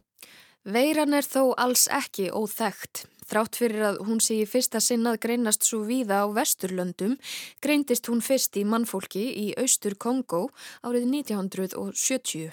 Veiran 0.67 1.15
er 1.15 1.23
þó 1.23 1.53
alls 1.63 1.87
ekki 1.95 2.33
óþægt. 2.35 3.05
Þrátt 3.27 3.59
fyrir 3.59 3.83
að 3.87 3.97
hún 4.07 4.21
sé 4.23 4.41
í 4.43 4.47
fyrsta 4.47 4.79
sinnað 4.83 5.21
greinast 5.23 5.67
svo 5.67 5.81
víða 5.87 6.21
á 6.23 6.27
vesturlöndum, 6.31 7.17
greindist 7.63 8.07
hún 8.11 8.23
fyrst 8.23 8.59
í 8.59 8.63
mannfólki 8.67 9.23
í 9.43 9.47
austur 9.59 9.97
Kongo 9.99 10.49
árið 10.87 11.09
1970. 11.11 12.51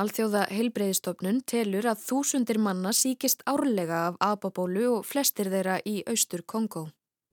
Alþjóða 0.00 0.44
heilbreyðistofnun 0.52 1.42
telur 1.48 1.88
að 1.88 2.04
þúsundir 2.04 2.60
manna 2.60 2.92
síkist 2.96 3.44
árlega 3.48 4.04
af 4.10 4.20
ababólu 4.20 4.86
og 4.98 5.08
flestir 5.08 5.48
þeirra 5.52 5.80
í 5.84 6.02
austur 6.08 6.44
Kongo. 6.44 6.88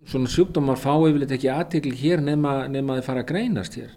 Svona 0.06 0.32
sjúkdómar 0.32 0.80
fá 0.80 0.94
yfirleitt 0.96 1.32
ekki 1.36 1.52
aðtikli 1.52 1.96
hér 2.00 2.24
nema, 2.24 2.66
nema 2.72 3.00
að 3.00 3.08
fara 3.08 3.24
að 3.24 3.32
greinast 3.32 3.80
hér. 3.80 3.96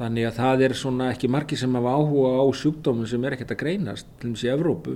Þannig 0.00 0.30
að 0.30 0.36
það 0.38 0.62
er 0.64 0.74
svona 0.80 1.06
ekki 1.12 1.28
margi 1.28 1.56
sem 1.60 1.74
hafa 1.76 1.90
áhuga 1.92 2.28
á 2.40 2.44
sjúkdómum 2.56 3.08
sem 3.08 3.24
er 3.28 3.34
ekkert 3.36 3.50
að 3.52 3.58
greinast, 3.60 4.06
til 4.16 4.30
dæmis 4.30 4.44
í 4.46 4.48
Evrópu. 4.48 4.94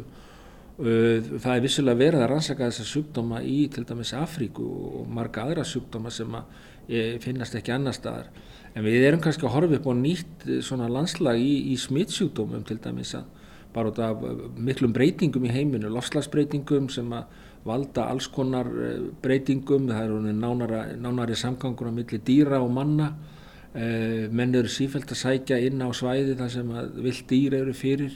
Það 0.78 1.50
er 1.52 1.60
vissilega 1.62 2.00
verið 2.00 2.24
að 2.24 2.30
rannsaka 2.32 2.70
þessa 2.70 2.86
sjúkdóma 2.88 3.42
í 3.44 3.58
til 3.74 3.84
dæmis 3.84 4.14
Afríku 4.16 4.64
og 4.64 5.10
marga 5.12 5.44
aðra 5.44 5.66
sjúkdóma 5.68 6.10
sem 6.14 6.32
að 6.38 6.56
e, 6.88 7.02
finnast 7.20 7.58
ekki 7.60 7.74
annar 7.76 7.94
staðar. 7.94 8.32
En 8.72 8.86
við 8.88 9.04
erum 9.10 9.20
kannski 9.22 9.44
að 9.44 9.54
horfa 9.58 9.76
upp 9.76 9.90
á 9.92 9.94
nýtt 10.00 10.48
svona 10.64 10.88
landslag 10.90 11.36
í, 11.36 11.52
í 11.74 11.76
smittsjúkdómum 11.84 12.64
til 12.64 12.80
dæmis 12.80 13.12
að 13.20 13.28
bara 13.76 13.92
út 13.92 14.00
af 14.00 14.24
miklum 14.56 14.96
breytingum 14.96 15.44
í 15.44 15.52
heiminu, 15.52 15.92
lofslagsbreytingum 15.92 16.88
sem 16.94 17.12
að 17.12 17.28
valda 17.68 18.08
alls 18.08 18.32
konar 18.32 18.72
e, 18.72 18.96
breytingum, 19.20 19.92
það 19.92 20.08
eru 20.08 20.32
nánari, 20.32 20.82
nánari 20.96 21.36
samgangur 21.36 21.92
á 21.92 21.96
milli 22.00 22.24
dýra 22.24 22.64
og 22.64 22.72
manna 22.72 23.12
Uh, 23.12 23.43
menn 23.74 24.54
eru 24.54 24.70
sífælt 24.70 25.10
að 25.10 25.18
sækja 25.18 25.56
inn 25.66 25.82
á 25.82 25.90
svæði 25.90 26.36
þar 26.38 26.50
sem 26.52 26.68
vilt 27.02 27.24
dýr 27.26 27.56
eru 27.58 27.72
fyrir 27.74 28.12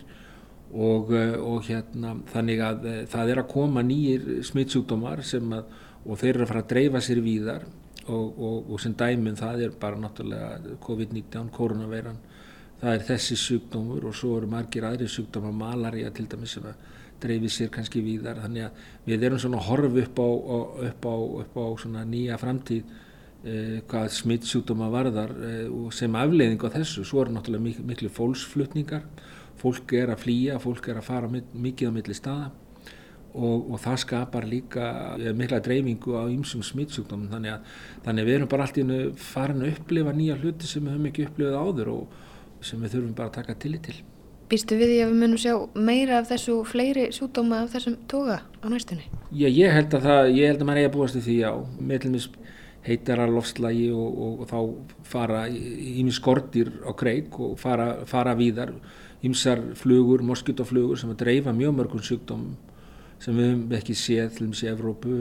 og, 0.72 1.12
uh, 1.12 1.34
og 1.40 1.64
hérna, 1.64 2.14
þannig 2.32 2.62
að 2.62 2.86
uh, 2.86 2.96
það 3.08 3.32
er 3.32 3.40
að 3.42 3.50
koma 3.52 3.84
nýjir 3.84 4.26
smittsjúkdómar 4.48 5.22
að, 5.24 5.70
og 6.04 6.20
þeir 6.20 6.34
eru 6.34 6.44
að 6.44 6.50
fara 6.52 6.64
að 6.64 6.72
dreifa 6.72 7.02
sér 7.04 7.22
víðar 7.24 7.64
og, 8.08 8.26
og, 8.36 8.70
og 8.72 8.82
sem 8.82 8.94
dæminn 8.96 9.38
það 9.38 9.64
er 9.64 9.72
bara 9.80 10.00
náttúrulega 10.00 10.76
COVID-19, 10.84 11.50
koronaveiran, 11.56 12.20
það 12.82 12.94
er 12.94 13.08
þessi 13.08 13.40
sjúkdómur 13.40 14.08
og 14.08 14.16
svo 14.16 14.36
eru 14.38 14.50
margir 14.52 14.86
aðri 14.88 15.08
sjúkdómar, 15.08 15.56
malaria 15.56 16.12
til 16.12 16.28
dæmis 16.28 16.56
sem 16.56 16.68
að 16.68 16.86
dreifi 17.18 17.50
sér 17.50 17.72
kannski 17.74 18.04
víðar, 18.04 18.38
þannig 18.44 18.68
að 18.68 18.86
við 19.08 19.24
erum 19.26 19.40
svona 19.42 19.58
að 19.58 19.68
horfa 19.72 20.04
upp 20.04 20.20
á, 20.22 20.28
upp 20.92 21.08
á, 21.08 21.14
upp 21.42 21.56
á 21.58 21.64
nýja 22.06 22.38
framtíð 22.38 22.96
Eh, 23.46 23.84
hvað 23.86 24.08
smittsjúkdóma 24.16 24.88
varðar 24.90 25.30
eh, 25.46 25.66
sem 25.94 26.14
afleiðing 26.18 26.58
á 26.66 26.74
þessu 26.74 27.04
svo 27.06 27.20
eru 27.22 27.36
náttúrulega 27.36 27.62
mik 27.68 27.84
miklu 27.86 28.08
fólksflutningar. 28.10 29.04
Fólk 29.60 29.94
er 29.94 30.10
að 30.10 30.24
flýja, 30.24 30.56
fólk 30.58 30.88
er 30.90 30.98
að 30.98 31.06
fara 31.06 31.30
mikið 31.30 31.86
á 31.86 31.92
milli 31.94 32.16
staða. 32.18 32.48
Og, 33.38 33.68
og 33.70 33.78
það 33.78 34.00
skapar 34.02 34.48
líka 34.48 34.88
eh, 35.20 35.30
mikla 35.38 35.60
dreifingu 35.62 36.18
á 36.18 36.26
ýmsum 36.26 36.64
smittsjúkdómum 36.66 37.30
þannig 37.30 37.62
þannig 38.02 38.24
að 38.24 38.32
við 38.32 38.38
erum 38.40 38.50
bara 38.50 38.66
allt 38.66 38.80
í 38.80 38.82
hennu 38.82 38.98
farin 39.22 39.62
að 39.62 39.76
upplifa 39.76 40.16
nýja 40.18 40.40
hluti 40.40 40.66
sem 40.66 40.82
við 40.82 40.96
höfum 40.96 41.08
ekki 41.12 41.28
upplifað 41.28 41.62
áður 41.62 41.94
og 41.94 42.20
sem 42.66 42.82
við 42.82 42.96
þurfum 42.96 43.16
bara 43.22 43.30
að 43.30 43.38
taka 43.38 43.58
tillit 43.62 43.86
til. 43.86 43.98
Býstu 44.50 44.80
við 44.80 44.94
því 44.94 45.00
að 45.04 45.10
við 45.12 45.22
munum 45.22 45.38
sjá 45.38 45.54
meira 45.76 46.18
af 46.18 46.30
þessu 46.32 46.58
fleiri 46.66 47.10
sjúkdóma 47.14 47.62
af 47.62 47.74
þessum 47.76 47.98
toga 48.10 48.40
á 48.42 48.66
næstunni? 48.72 49.06
Já, 49.30 49.46
ég 49.46 49.74
held 49.76 49.94
að 49.94 50.06
það, 50.08 50.30
ég 50.32 50.50
held 50.50 50.62
að 50.64 50.70
maður 50.70 50.80
eigi 50.80 50.88
að 50.88 50.94
búast 50.96 51.18
því 51.20 51.34
já, 51.36 51.50
meðlumis 51.92 52.30
heitara 52.88 53.26
lofslægi 53.30 53.90
og, 53.92 54.22
og, 54.24 54.40
og 54.42 54.48
þá 54.50 55.04
fara 55.08 55.42
ími 55.48 56.14
skortir 56.14 56.72
á 56.84 56.92
kreik 56.96 57.36
og 57.40 57.58
fara, 57.60 58.06
fara 58.08 58.34
víðar. 58.38 58.74
Ímsar 59.24 59.60
flugur, 59.74 60.22
moskítoflugur 60.22 60.98
sem 60.98 61.10
að 61.10 61.24
dreifa 61.24 61.54
mjög 61.54 61.74
mörgum 61.74 62.02
sjúkdómum 62.06 62.54
sem 63.18 63.34
við 63.34 63.48
hefum 63.48 63.74
ekki 63.80 63.96
séð 63.98 64.36
til 64.36 64.46
í 64.52 64.68
Evrópu 64.70 65.14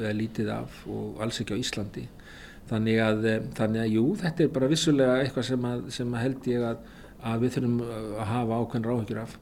eða 0.00 0.12
lítið 0.16 0.50
af 0.54 0.82
og 0.88 1.20
alls 1.20 1.42
ekki 1.42 1.58
á 1.58 1.60
Íslandi. 1.60 2.06
Þannig 2.70 3.00
að, 3.04 3.24
eh, 3.28 3.40
þannig 3.58 3.82
að 3.82 3.94
jú, 3.98 4.04
þetta 4.22 4.44
er 4.44 4.52
bara 4.56 4.72
vissulega 4.72 5.20
eitthvað 5.20 5.48
sem, 5.50 5.64
að, 5.68 5.86
sem 5.92 6.14
að 6.14 6.22
held 6.24 6.48
ég 6.48 6.68
að, 6.70 6.84
að 7.20 7.44
við 7.44 7.56
þurfum 7.58 7.80
að 7.84 8.28
hafa 8.32 8.60
ákveðin 8.62 8.88
ráðhyggjur 8.88 9.24
af 9.26 9.40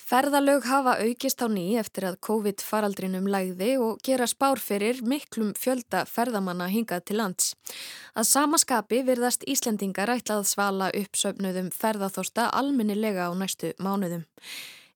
Ferðalög 0.00 0.64
hafa 0.66 0.96
aukist 1.04 1.42
á 1.44 1.46
ný 1.52 1.76
eftir 1.78 2.06
að 2.08 2.16
COVID-faraldrinum 2.26 3.28
lægði 3.30 3.74
og 3.78 4.00
gera 4.06 4.26
spár 4.30 4.58
fyrir 4.58 5.02
miklum 5.06 5.52
fjölda 5.54 6.02
ferðamanna 6.08 6.66
hingað 6.72 7.04
til 7.10 7.18
lands. 7.20 7.52
Að 8.16 8.26
sama 8.30 8.58
skapi 8.58 9.04
virðast 9.06 9.44
Íslendingar 9.46 10.10
ætlað 10.16 10.48
svala 10.50 10.90
uppsöfnuðum 10.96 11.70
ferðarþósta 11.76 12.48
alminnilega 12.50 13.28
á 13.28 13.32
næstu 13.38 13.74
mánuðum. 13.78 14.24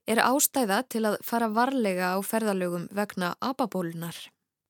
Er 0.09 0.21
ástæða 0.25 0.83
til 0.89 1.05
að 1.09 1.19
fara 1.25 1.49
varlega 1.53 2.15
á 2.17 2.19
ferðalögum 2.25 2.89
vegna 2.93 3.35
ababólunar? 3.41 4.17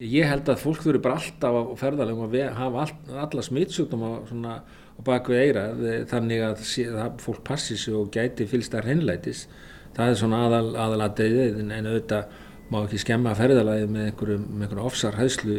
Ég 0.03 0.26
held 0.26 0.49
að 0.50 0.61
fólk 0.61 0.83
þurfi 0.83 1.00
bara 1.03 1.21
alltaf 1.23 1.55
á 1.55 1.62
ferðalögum 1.79 2.26
að 2.26 2.57
hafa 2.59 2.85
all, 2.85 2.97
alla 3.25 3.45
smittsjúkdóma 3.47 4.11
á 4.19 5.00
bakvið 5.07 5.41
eira 5.41 5.62
þannig 6.11 6.43
að, 6.43 6.64
að 6.99 7.23
fólk 7.23 7.45
passi 7.47 7.79
sig 7.79 7.95
og 7.95 8.11
gæti 8.14 8.47
fylgst 8.50 8.75
að 8.75 8.91
hreinlætis 8.91 9.47
það 9.96 10.10
er 10.10 10.18
svona 10.20 10.40
aðal, 10.48 10.66
aðalatriðið 10.86 11.62
en 11.64 11.88
auðvitað 11.90 12.40
má 12.72 12.80
ekki 12.80 13.00
skemma 13.02 13.34
ferðalagið 13.36 13.90
með 13.92 14.08
einhverjum, 14.08 14.44
einhverjum 14.58 14.88
ofsarhæðslu 14.88 15.56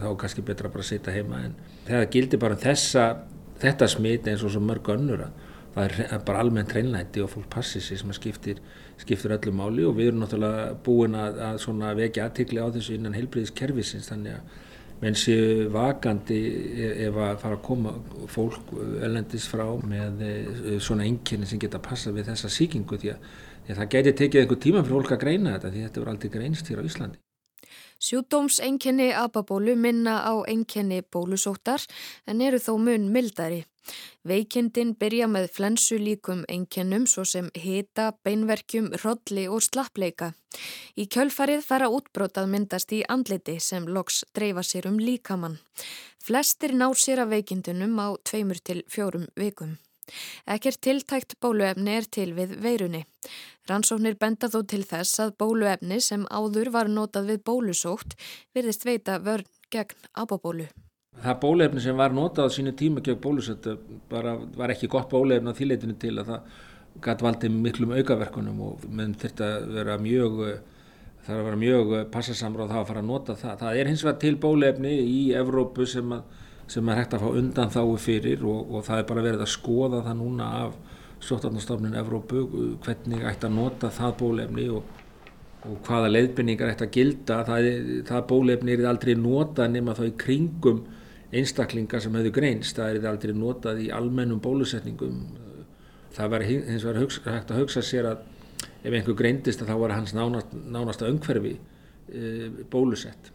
þá 0.00 0.08
er 0.10 0.18
kannski 0.22 0.44
betra 0.46 0.70
bara 0.72 0.84
að 0.84 0.90
setja 0.92 1.14
heima 1.14 1.42
en 1.48 1.56
það 1.88 2.06
gildir 2.14 2.42
bara 2.42 2.56
um 2.56 2.62
þessa, 2.62 3.06
þetta 3.60 3.88
smit 3.90 4.30
eins 4.30 4.44
og 4.46 4.54
svo 4.54 4.62
mörg 4.64 4.92
önnur 4.94 5.26
það 5.74 6.00
er 6.06 6.24
bara 6.26 6.44
almennt 6.44 6.72
reynlæti 6.74 7.22
og 7.22 7.30
fólk 7.34 7.50
passir 7.50 7.82
sér 7.84 8.00
sem 8.00 8.14
skiptir, 8.14 8.62
skiptir 8.98 9.36
öllu 9.36 9.52
máli 9.54 9.84
og 9.86 9.94
við 9.98 10.10
erum 10.10 10.24
náttúrulega 10.24 10.72
búin 10.86 11.18
að, 11.18 11.38
að 11.44 12.00
vekja 12.00 12.26
aðtikli 12.26 12.62
á 12.62 12.66
þessu 12.74 12.96
innan 12.96 13.14
heilbriðiskerfisins 13.18 14.10
þannig 14.10 14.38
að 14.38 14.58
menn 15.00 15.16
séu 15.16 15.68
vakandi 15.72 16.38
e, 16.76 16.88
ef 17.06 17.16
að 17.16 17.38
fara 17.40 17.56
að 17.56 17.62
koma 17.64 17.94
fólk 18.28 18.74
ellendis 19.00 19.46
frá 19.48 19.64
með 19.80 20.24
e, 20.26 20.32
svona 20.82 21.06
enginni 21.08 21.48
sem 21.48 21.60
geta 21.62 21.80
að 21.80 21.86
passa 21.86 22.12
við 22.12 22.28
þessa 22.28 22.50
síkingu 22.52 22.98
því 23.00 23.14
að 23.14 23.30
Því 23.70 23.76
það 23.78 23.90
gæti 23.94 24.12
tekið 24.18 24.40
einhver 24.40 24.58
tíma 24.58 24.80
fyrir 24.82 24.96
fólk 24.96 25.12
að 25.14 25.18
greina 25.22 25.50
þetta 25.54 25.68
því 25.70 25.80
þetta 25.84 26.00
voru 26.00 26.10
aldrei 26.10 26.30
greinst 26.34 26.68
hér 26.70 26.78
á 26.82 26.88
Íslandi. 26.88 27.18
Sjúdómsenginni 28.02 29.10
ababólu 29.14 29.76
minna 29.78 30.14
á 30.26 30.34
enginni 30.50 31.04
bólusóttar 31.06 31.84
en 32.26 32.40
eru 32.42 32.58
þó 32.58 32.72
mun 32.82 33.04
mildari. 33.14 33.60
Veikindin 34.26 34.96
byrja 34.98 35.28
með 35.30 35.46
flensu 35.54 36.00
líkum 36.02 36.42
enginnum 36.50 37.04
svo 37.06 37.22
sem 37.22 37.46
hita, 37.54 38.08
beinverkjum, 38.26 38.88
rodli 39.04 39.46
og 39.46 39.62
slappleika. 39.62 40.32
Í 40.98 41.06
kjölfarið 41.06 41.62
fara 41.62 41.92
útbrótað 41.94 42.50
myndast 42.50 42.90
í 42.90 43.04
andliti 43.06 43.60
sem 43.62 43.86
loks 43.86 44.24
dreifa 44.34 44.66
sér 44.66 44.90
um 44.90 44.98
líkamann. 44.98 45.60
Flestir 46.18 46.74
ná 46.74 46.88
sér 46.90 47.22
að 47.22 47.36
veikindunum 47.36 47.94
á 48.02 48.18
tveimur 48.26 48.58
til 48.58 48.82
fjórum 48.90 49.30
vikum. 49.38 49.78
Ekkert 50.46 50.80
tiltækt 50.84 51.36
bóluefni 51.42 51.96
er 51.98 52.08
til 52.10 52.30
við 52.36 52.56
veirunni. 52.62 53.04
Rannsóknir 53.70 54.16
benda 54.20 54.48
þó 54.50 54.62
til 54.66 54.82
þess 54.88 55.20
að 55.22 55.36
bóluefni 55.42 56.00
sem 56.02 56.26
áður 56.30 56.72
var 56.74 56.90
notað 56.90 57.32
við 57.34 57.42
bólusótt 57.50 58.16
virðist 58.54 58.86
veita 58.88 59.18
vörn 59.22 59.46
gegn 59.70 60.08
ábabólu. 60.16 60.66
Það 61.20 61.38
bóluefni 61.42 61.84
sem 61.84 61.96
var 61.96 62.14
notað 62.16 62.50
á 62.50 62.54
sínu 62.56 62.72
tíma 62.78 63.04
gegn 63.04 63.20
bólusett 63.20 63.66
var 64.10 64.72
ekki 64.74 64.88
gott 64.90 65.10
bóluefni 65.12 65.52
á 65.52 65.58
þýleitinu 65.58 65.96
til 66.00 66.16
að 66.18 66.34
það 66.34 66.58
gæti 67.04 67.26
valdið 67.26 67.56
miklum 67.64 67.94
aukaverkunum 67.94 68.60
og 68.66 68.84
þurfti 68.84 69.46
að 69.46 69.72
vera 69.76 69.98
mjög 70.00 70.38
það 71.26 71.36
að 71.36 71.46
vera 71.46 71.60
mjög 71.60 71.92
passasamra 72.14 72.66
á 72.66 72.70
það 72.70 72.80
að 72.80 72.88
fara 72.90 73.02
að 73.02 73.10
nota 73.10 73.36
það. 73.38 73.58
Það 73.62 73.80
er 73.80 73.90
hins 73.90 74.04
vegar 74.04 74.20
til 74.24 74.36
bóluefni 74.40 74.94
í 75.04 75.20
Evrópu 75.36 75.86
sem 75.88 76.14
að 76.16 76.38
sem 76.70 76.88
er 76.88 77.00
hægt 77.00 77.16
að 77.16 77.24
fá 77.24 77.38
undan 77.40 77.72
þáu 77.72 77.96
fyrir 77.98 78.44
og, 78.46 78.70
og 78.70 78.86
það 78.86 79.02
er 79.02 79.08
bara 79.08 79.26
verið 79.26 79.44
að 79.44 79.52
skoða 79.56 80.02
það 80.06 80.18
núna 80.20 80.48
af 80.60 80.78
Sjóttarnastofnun 81.20 81.98
Evrópu 82.00 82.44
hvernig 82.84 83.24
ætti 83.28 83.48
að 83.48 83.56
nota 83.58 83.90
það 83.92 84.14
bólefni 84.22 84.68
og, 84.72 84.86
og 85.68 85.74
hvaða 85.84 86.12
leiðbynningar 86.14 86.72
ætti 86.72 86.86
að 86.86 86.94
gilda. 86.94 87.40
Það, 87.48 87.68
það 88.08 88.24
bólefni 88.30 88.76
er 88.76 88.86
aldrei 88.88 89.12
notað 89.18 89.74
nema 89.74 89.96
þá 89.98 90.04
í 90.06 90.14
kringum 90.22 90.80
einstaklingar 91.36 92.02
sem 92.02 92.16
hefur 92.16 92.36
greinst. 92.38 92.78
Það 92.78 93.00
er 93.02 93.10
aldrei 93.10 93.34
notað 93.36 93.82
í 93.84 93.90
almennum 93.94 94.40
bólusetningum. 94.40 95.18
Það 96.16 96.32
var 96.32 96.46
hins 96.48 96.86
vegar 96.86 97.02
hægt 97.34 97.52
að 97.52 97.60
hugsa 97.60 97.84
sér 97.84 98.08
að 98.14 98.24
ef 98.80 98.94
einhver 98.94 99.18
greindist 99.18 99.60
þá 99.66 99.74
var 99.82 99.92
hans 99.94 100.14
nánast, 100.16 100.54
nánasta 100.54 101.08
umhverfi 101.10 101.52
e, 102.08 102.48
bólusett 102.72 103.30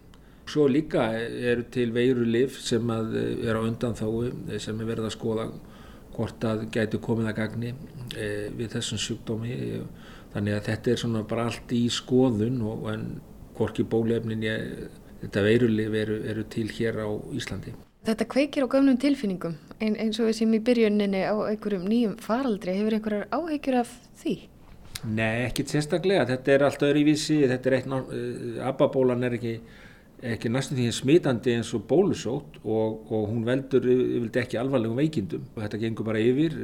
Svo 0.45 0.67
líka 0.69 1.07
eru 1.17 1.65
til 1.73 1.93
veirulif 1.93 2.59
sem 2.61 2.89
eh, 2.93 3.47
er 3.47 3.57
á 3.57 3.61
undan 3.65 3.97
þáu 3.97 4.27
eh, 4.27 4.59
sem 4.61 4.77
er 4.79 4.91
verið 4.91 5.09
að 5.09 5.15
skoða 5.17 5.47
hvort 6.15 6.45
að 6.47 6.67
gæti 6.71 6.99
komið 7.03 7.31
að 7.31 7.39
gagni 7.39 7.71
e, 8.15 8.27
við 8.55 8.75
þessum 8.77 9.01
sjúkdómi. 9.03 9.55
Þannig 10.31 10.55
að 10.55 10.67
þetta 10.69 10.91
er 10.91 11.01
svona 11.01 11.23
bara 11.27 11.49
allt 11.49 11.73
í 11.75 11.81
skoðun 11.91 12.61
og 12.63 12.85
en 12.91 13.03
hvorki 13.57 13.83
bólefnin 13.87 14.45
ég, 14.45 14.87
þetta 15.25 15.43
veirulif 15.43 15.97
eru, 16.03 16.21
eru 16.31 16.45
til 16.51 16.69
hér 16.71 17.01
á 17.03 17.09
Íslandi. 17.35 17.75
Þetta 18.05 18.27
kveikir 18.31 18.63
á 18.63 18.71
gömnum 18.71 18.99
tilfinningum 19.01 19.55
ein, 19.79 19.95
eins 19.99 20.19
og 20.21 20.29
við 20.29 20.37
sem 20.39 20.51
í 20.53 20.61
byrjuninni 20.63 21.23
á 21.25 21.35
einhverjum 21.49 21.87
nýjum 21.89 22.17
faraldri. 22.21 22.75
Hefur 22.77 22.97
einhverjar 22.97 23.31
áhegjur 23.33 23.79
af 23.81 23.95
því? 24.21 24.35
Nei, 25.05 25.45
ekkit 25.47 25.73
sérstaklega. 25.73 26.27
Þetta 26.31 26.53
er 26.53 26.65
allt 26.67 26.85
öðru 26.85 27.01
í 27.01 27.07
vísi. 27.09 27.39
Þetta 27.49 27.71
er 27.71 27.77
eitt, 27.79 27.89
ababólan 28.65 29.25
er 29.25 29.37
ekki 29.37 29.55
ekki 30.25 30.49
næstu 30.49 30.75
því 30.77 30.85
smitandi 30.95 31.53
eins 31.53 31.71
og 31.77 31.83
bólusótt 31.89 32.57
og, 32.63 33.11
og 33.13 33.27
hún 33.29 33.43
veldur 33.45 33.83
yfirlega 33.85 34.43
ekki 34.45 34.59
alvarlegum 34.59 34.97
veikindum 34.97 35.43
og 35.51 35.59
þetta 35.63 35.79
gengur 35.81 36.07
bara 36.07 36.21
yfir 36.23 36.55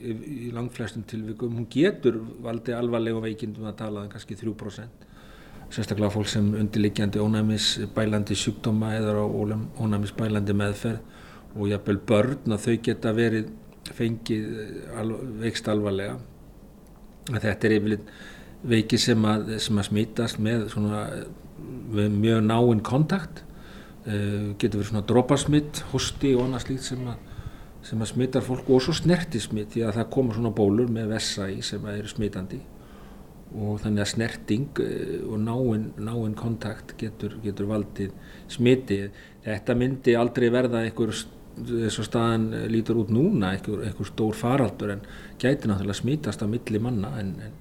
í 0.00 0.50
langflestum 0.54 1.06
tilvikum. 1.08 1.54
Hún 1.56 1.68
getur 1.72 2.18
valdi 2.44 2.74
alvarlegum 2.76 3.24
veikindum 3.24 3.68
að 3.70 3.78
tala 3.80 4.04
um 4.04 4.10
kannski 4.12 4.36
3%. 4.40 5.06
Sérstaklega 5.70 6.10
fólk 6.12 6.28
sem 6.28 6.48
undirliggjandi 6.60 7.22
ónæmisbælandi 7.22 8.36
sjúkdóma 8.36 8.92
eða 8.98 9.24
ónæmisbælandi 9.80 10.56
meðferð 10.58 11.56
og 11.56 11.70
jafnvel 11.70 12.00
börn 12.06 12.56
að 12.56 12.66
þau 12.66 12.76
geta 12.88 13.14
verið 13.14 13.54
fengið 13.96 14.50
veikst 15.40 15.70
alvarlega. 15.70 16.18
Þetta 17.30 17.56
er 17.68 17.76
yfirlega 17.78 18.20
veiki 18.70 18.98
sem 19.00 19.22
að, 19.24 19.54
sem 19.62 19.78
að 19.80 19.86
smítast 19.88 20.40
með 20.42 20.66
svona 20.74 21.04
við 21.94 22.16
mjög 22.16 22.42
náinn 22.46 22.82
kontakt 22.86 23.42
uh, 24.06 24.52
getur 24.58 24.80
verið 24.80 24.90
svona 24.92 25.06
drópasmitt, 25.08 25.84
hosti 25.92 26.34
og 26.36 26.46
annað 26.46 26.66
slíkt 26.66 26.86
sem 26.88 27.06
að, 27.10 27.24
sem 27.86 28.02
að 28.02 28.12
smittar 28.12 28.46
fólk 28.46 28.68
og 28.70 28.84
svo 28.84 28.96
snertismitt 28.96 29.72
því 29.74 29.86
að 29.86 29.96
það 30.00 30.12
koma 30.16 30.36
svona 30.36 30.54
bólur 30.56 30.92
með 30.92 31.14
vessa 31.14 31.48
í 31.52 31.60
sem 31.66 31.84
að 31.86 32.02
eru 32.02 32.12
smittandi 32.12 32.60
og 33.50 33.80
þannig 33.82 34.04
að 34.04 34.12
snerting 34.12 34.84
uh, 34.84 35.16
og 35.32 35.42
náinn 35.46 35.90
náinn 35.98 36.38
kontakt 36.38 36.94
getur, 37.00 37.36
getur 37.42 37.66
valdið 37.70 38.14
smitti. 38.50 39.02
Þetta 39.42 39.74
myndi 39.78 40.14
aldrei 40.18 40.50
verða 40.52 40.84
einhver 40.84 41.14
þess 41.58 42.00
að 42.00 42.06
staðan 42.06 42.44
lítur 42.70 43.00
út 43.02 43.10
núna 43.12 43.54
einhver, 43.54 43.82
einhver 43.88 44.08
stór 44.08 44.36
faraldur 44.38 44.94
en 44.94 45.02
gæti 45.40 45.68
náttúrulega 45.68 45.98
smittast 45.98 46.44
á 46.44 46.46
milli 46.50 46.80
manna 46.82 47.10
en, 47.20 47.34
en 47.42 47.56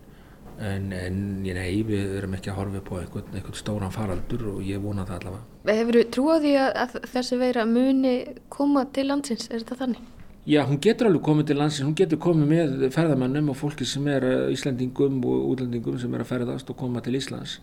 En, 0.60 0.90
en 0.92 1.20
nei, 1.46 1.80
við 1.88 2.18
erum 2.20 2.34
ekki 2.36 2.52
að 2.52 2.58
horfa 2.60 2.82
på 2.84 2.98
einhvern, 3.00 3.28
einhvern 3.32 3.56
stóran 3.56 3.94
faraldur 3.96 4.42
og 4.58 4.64
ég 4.68 4.82
vona 4.84 5.06
það 5.08 5.22
allavega. 5.22 5.76
Hefur 5.80 5.98
þú 5.98 6.02
trúið 6.16 6.46
því 6.46 6.54
að, 6.66 6.96
þessi 7.14 7.38
veira 7.40 7.64
muni 7.70 8.16
koma 8.52 8.84
til 8.92 9.08
landsins, 9.08 9.48
er 9.48 9.64
þetta 9.64 9.78
þannig? 9.86 10.10
Já, 10.50 10.64
hún 10.68 10.82
getur 10.84 11.08
alveg 11.08 11.24
komið 11.24 11.48
til 11.48 11.60
landsins, 11.62 11.88
hún 11.88 11.96
getur 11.96 12.20
komið 12.24 12.52
með 12.52 12.86
ferðamannum 12.96 13.54
og 13.54 13.60
fólki 13.60 13.88
sem 13.88 14.08
er 14.12 14.26
eh, 14.28 14.54
Íslandingum 14.56 15.22
og 15.24 15.52
útlendingum 15.54 16.00
sem 16.02 16.16
er 16.16 16.26
að 16.26 16.32
ferðast 16.34 16.74
og 16.74 16.80
koma 16.80 17.04
til 17.06 17.16
Íslands 17.20 17.60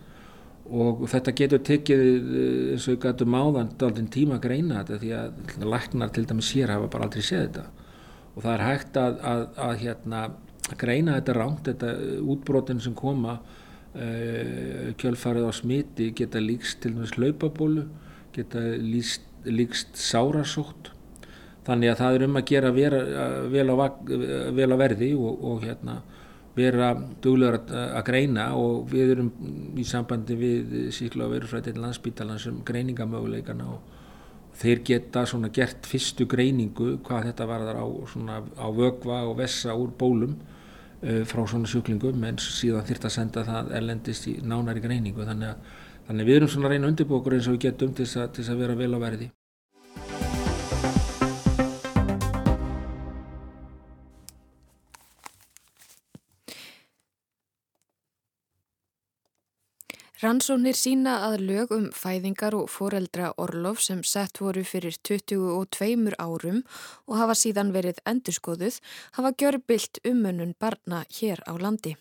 og 0.66 1.04
þetta 1.10 1.34
getur 1.36 1.62
tekið 1.66 2.02
eh, 2.02 2.72
eins 2.74 2.88
og 2.90 3.00
gætu 3.02 3.26
máðan 3.28 3.72
daldinn 3.78 4.10
tíma 4.12 4.38
að 4.38 4.46
greina 4.48 4.80
þetta 4.80 5.00
því 5.02 5.12
að 5.20 5.68
læknar 5.74 6.12
til 6.14 6.24
dæmis 6.26 6.50
sér 6.52 6.72
hafa 6.74 6.88
bara 6.92 7.08
aldrei 7.08 7.22
séð 7.26 7.44
þetta 7.44 7.66
og 8.36 8.42
það 8.44 8.52
er 8.52 8.64
hægt 8.66 8.98
að, 9.00 9.20
að, 9.30 9.44
að 9.66 9.76
hérna 9.84 10.22
greina 10.74 11.14
þetta 11.18 11.36
ránt, 11.36 11.62
þetta 11.68 11.92
útbrotin 12.26 12.82
sem 12.82 12.96
koma 12.98 13.36
uh, 13.38 14.90
kjölfarið 14.98 15.46
á 15.46 15.52
smiti 15.54 16.10
geta 16.16 16.42
líkst 16.42 16.82
til 16.82 16.96
dæmis 16.96 17.14
hlaupabólu, 17.16 17.86
geta 18.34 18.62
líkst, 18.80 19.28
líkst 19.46 19.94
sárasótt. 20.00 20.92
Þannig 21.66 21.92
að 21.92 22.00
það 22.02 22.16
er 22.16 22.24
um 22.26 22.38
að 22.38 22.46
gera 22.50 22.70
vera, 22.74 23.00
vel, 23.50 23.70
á, 23.74 23.76
vel 24.54 24.70
á 24.70 24.76
verði 24.78 25.14
og, 25.18 25.40
og 25.50 25.64
hérna, 25.66 26.00
vera 26.56 26.92
duglegar 27.22 27.58
að, 27.68 28.00
greina 28.06 28.46
og 28.56 28.86
við 28.90 29.12
erum 29.16 29.30
í 29.76 29.84
sambandi 29.84 30.36
við 30.38 30.76
síkla 30.94 31.26
og 31.26 31.34
verufrættin 31.34 31.82
landsbítalan 31.82 32.40
sem 32.40 32.62
greiningamöguleikana 32.66 33.66
og 33.74 33.96
þeir 34.56 34.80
geta 34.88 35.26
svona 35.28 35.50
gert 35.52 35.84
fyrstu 35.88 36.24
greiningu 36.30 36.96
hvað 37.04 37.30
þetta 37.30 37.48
varðar 37.50 37.80
á, 37.82 37.86
svona, 38.08 38.38
á 38.56 38.66
vögva 38.72 39.24
og 39.28 39.36
vessa 39.42 39.76
úr 39.76 39.92
bólum 39.98 40.36
frá 41.02 41.42
svona 41.46 41.68
sjúklingum 41.70 42.24
en 42.24 42.38
síðan 42.40 42.86
þurft 42.88 43.08
að 43.08 43.16
senda 43.18 43.44
það 43.46 43.72
erlendist 43.78 44.28
í 44.30 44.36
nánari 44.42 44.80
greiningu 44.84 45.26
þannig 45.28 45.52
að, 45.52 45.80
þannig 46.08 46.24
að 46.24 46.30
við 46.30 46.38
erum 46.40 46.52
svona 46.52 46.70
að 46.70 46.76
reyna 46.76 46.92
undirbókur 46.92 47.36
eins 47.36 47.48
og 47.50 47.58
við 47.58 47.66
getum 47.68 47.96
til 47.96 48.06
þess 48.08 48.48
að 48.48 48.62
vera 48.64 48.78
vel 48.78 48.94
á 48.96 48.98
verði. 49.02 49.30
Rannsóknir 60.16 60.72
sína 60.72 61.18
að 61.26 61.42
lög 61.44 61.72
um 61.76 61.90
fæðingar 61.92 62.54
og 62.56 62.70
foreldra 62.72 63.34
orlof 63.36 63.82
sem 63.84 63.98
sett 64.00 64.38
voru 64.40 64.62
fyrir 64.64 64.94
22 65.04 66.14
árum 66.16 66.62
og 67.04 67.18
hafa 67.20 67.34
síðan 67.36 67.74
verið 67.74 68.00
endurskoðuð 68.08 68.78
hafa 69.18 69.32
gjörbilt 69.36 70.00
umönnun 70.08 70.54
barna 70.56 71.02
hér 71.18 71.42
á 71.44 71.52
landi. 71.60 71.92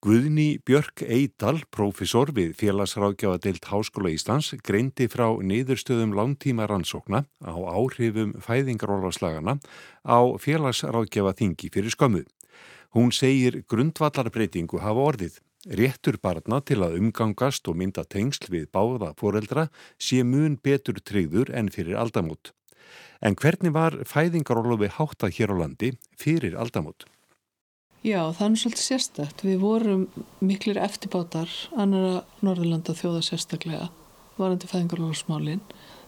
Guðni 0.00 0.56
Björk 0.64 1.02
Eidal, 1.04 1.60
profesor 1.68 2.32
við 2.32 2.54
félagsráðgjafadeilt 2.56 3.68
Háskóla 3.68 4.14
Íslands, 4.14 4.54
greindi 4.64 5.10
frá 5.12 5.26
niðurstöðum 5.36 6.16
langtíma 6.16 6.64
rannsókna 6.64 7.26
á 7.44 7.52
áhrifum 7.60 8.32
fæðingarorlofslagana 8.40 9.58
á 10.08 10.20
félagsráðgjafaþingi 10.40 11.68
fyrir 11.76 11.92
skömmu. 11.92 12.24
Hún 12.96 13.12
segir 13.12 13.60
grundvallarbreytingu 13.68 14.80
hafa 14.80 15.08
orðið. 15.12 15.36
Réttur 15.68 16.16
barna 16.16 16.62
til 16.64 16.78
að 16.80 16.96
umgangast 16.96 17.68
og 17.68 17.76
mynda 17.76 18.06
tengsl 18.08 18.48
við 18.48 18.70
báða 18.72 19.10
foreldra 19.20 19.66
sé 20.00 20.22
mun 20.24 20.56
betur 20.56 20.96
tryggður 21.04 21.52
en 21.52 21.68
fyrir 21.68 21.98
aldamót. 22.00 22.54
En 23.20 23.36
hvernig 23.36 23.74
var 23.76 23.98
fæðingarólofi 24.08 24.88
háttað 24.96 25.34
hér 25.36 25.52
á 25.52 25.56
landi 25.60 25.90
fyrir 26.16 26.56
aldamót? 26.56 27.04
Já, 28.00 28.32
það 28.32 28.46
er 28.46 28.56
svolítið 28.62 28.86
sérstækt. 28.86 29.44
Við 29.44 29.58
vorum 29.60 30.06
miklir 30.40 30.80
eftirbátar 30.80 31.52
annara 31.76 32.24
Norðurlanda 32.40 32.96
þjóða 32.96 33.20
sérstaklega 33.26 33.90
varandi 34.40 34.70
fæðingarólofsmálinn. 34.70 35.60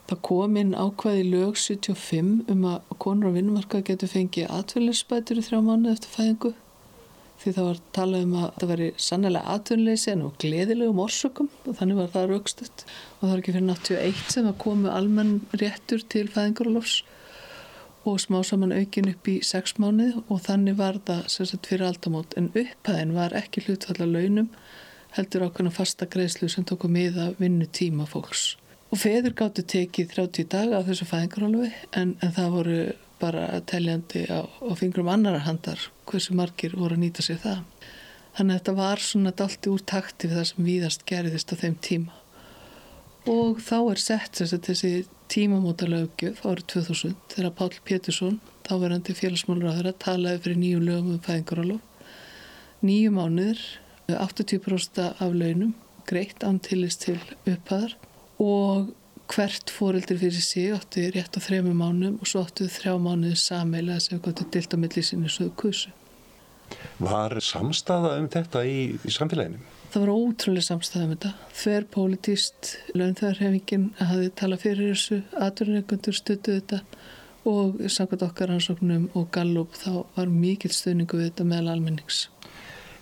Það 0.08 0.22
kom 0.24 0.56
inn 0.56 0.72
ákvaði 0.72 1.28
lög 1.28 1.60
75 1.60 2.48
um 2.48 2.64
að 2.72 2.96
konur 3.04 3.28
á 3.28 3.36
vinnumarkað 3.36 3.84
getur 3.92 4.10
fengið 4.16 4.48
atverðlisbætur 4.48 5.42
í 5.42 5.44
þrjá 5.44 5.60
mánu 5.60 5.92
eftir 5.92 6.16
fæðingu 6.16 6.54
því 7.42 7.54
það 7.56 7.68
var 7.68 7.80
talað 7.96 8.26
um 8.26 8.34
að 8.40 8.50
það 8.58 8.70
veri 8.72 8.90
sannlega 9.06 9.54
atvinnleysi 9.56 10.12
en 10.12 10.24
á 10.24 10.28
gleðilegum 10.44 11.02
orsökum 11.02 11.48
og 11.66 11.78
þannig 11.78 11.98
var 11.98 12.12
það 12.12 12.28
raukstutt 12.30 12.84
og 12.84 13.24
það 13.24 13.32
var 13.32 13.42
ekki 13.42 13.56
fyrir 13.56 13.72
81 13.74 14.22
sem 14.36 14.48
að 14.50 14.60
komu 14.62 14.92
almenn 14.92 15.34
réttur 15.58 16.04
til 16.14 16.28
fæðingarlofs 16.30 17.00
og 18.04 18.18
smá 18.20 18.40
saman 18.42 18.74
aukin 18.74 19.10
upp 19.12 19.28
í 19.30 19.36
6 19.46 19.76
mánuð 19.82 20.22
og 20.26 20.40
þannig 20.46 20.78
var 20.78 20.98
það 21.06 21.28
sérstaklega 21.30 21.68
fyrir 21.68 21.86
aldamót. 21.86 22.34
En 22.38 22.50
upphæðin 22.50 23.14
var 23.14 23.36
ekki 23.38 23.62
hlutfalla 23.66 24.08
launum 24.10 24.48
heldur 25.16 25.46
ákveðna 25.46 25.74
fasta 25.74 26.08
greiðslu 26.10 26.48
sem 26.50 26.66
tóku 26.66 26.90
miða 26.90 27.30
vinnu 27.38 27.68
tíma 27.70 28.08
fólks. 28.10 28.56
Og 28.92 29.00
feður 29.00 29.36
gáttu 29.38 29.64
tekið 29.64 30.10
30 30.16 30.50
daga 30.52 30.82
á 30.82 30.86
þessu 30.88 31.06
fæðingarlofi 31.08 31.70
en, 31.96 32.16
en 32.20 32.34
það 32.34 32.56
voru 32.56 32.80
bara 33.22 33.60
teljandi 33.70 34.26
á, 34.28 34.42
á 34.44 34.72
fingrum 34.78 35.10
annara 35.12 35.44
handar 35.46 35.80
hversu 36.10 36.34
margir 36.34 36.74
voru 36.76 36.98
að 36.98 37.04
nýta 37.06 37.24
sér 37.24 37.40
það. 37.42 37.62
Þannig 38.36 38.54
að 38.54 38.60
þetta 38.60 38.74
var 38.80 39.02
svona 39.04 39.32
dalti 39.38 39.70
úr 39.70 39.84
takti 39.92 40.28
við 40.28 40.38
það 40.40 40.48
sem 40.50 40.68
víðast 40.68 41.06
gerðist 41.08 41.52
á 41.52 41.60
þeim 41.62 41.76
tíma. 41.84 42.18
Og 43.30 43.60
þá 43.62 43.76
er 43.92 44.00
sett 44.02 44.40
þessi 44.42 44.92
tímamóta 45.32 45.86
lögjöf 45.88 46.42
árið 46.44 46.66
2000 46.74 47.14
þegar 47.32 47.54
Pál 47.56 47.70
Pétursson, 47.86 48.40
þáverandi 48.66 49.14
félagsmálur 49.16 49.92
talaði 50.02 50.42
fyrir 50.44 50.58
nýju 50.60 50.80
lögum 50.82 51.14
um 51.14 51.22
fæðingarálof. 51.22 51.80
Nýju 52.82 53.12
mánuður, 53.14 53.60
80% 54.10 54.98
af 55.22 55.36
launum, 55.38 55.76
greitt 56.08 56.42
antilist 56.44 57.06
til 57.06 57.20
upphæðar 57.46 57.94
og 58.42 58.90
hvert 59.30 59.70
fóreldir 59.70 60.18
fyrir 60.18 60.44
sig 60.44 60.72
áttu 60.74 61.04
rétt 61.14 61.36
á 61.36 61.40
þrejum 61.40 61.76
mánum 61.78 62.18
og 62.20 62.28
svo 62.28 62.42
áttu 62.44 62.68
þrjá 62.70 62.96
mánuði 63.00 63.36
sameila 63.38 63.98
sem 64.00 64.18
við 64.18 64.24
gotum 64.26 64.50
dilt 64.52 64.74
á 64.74 64.76
millisinu 64.82 65.30
svo 65.30 65.50
kusu. 65.56 65.92
Var 67.02 67.36
samstaða 67.44 68.16
um 68.20 68.28
þetta 68.32 68.64
í, 68.64 68.96
í 68.96 69.12
samfélaginu? 69.12 69.60
Það 69.92 70.04
var 70.04 70.12
ótrúlega 70.16 70.64
samstaða 70.64 71.04
um 71.04 71.14
þetta. 71.14 71.32
Þver 71.62 71.88
pólitíst, 71.92 72.70
launþæðarhefingin 72.96 73.88
hafi 74.00 74.30
talað 74.40 74.62
fyrir 74.64 74.94
þessu, 74.94 75.18
atverðinleikundur 75.36 76.16
stuttu 76.16 76.56
þetta 76.56 76.80
og 77.48 77.82
samkvæmt 77.90 78.24
okkar 78.24 78.52
ansóknum 78.54 79.08
og 79.18 79.28
gallup 79.34 79.74
þá 79.76 80.04
var 80.16 80.30
mikill 80.30 80.72
stöðningu 80.72 81.18
við 81.18 81.30
þetta 81.30 81.48
meðal 81.50 81.74
almennings. 81.74 82.26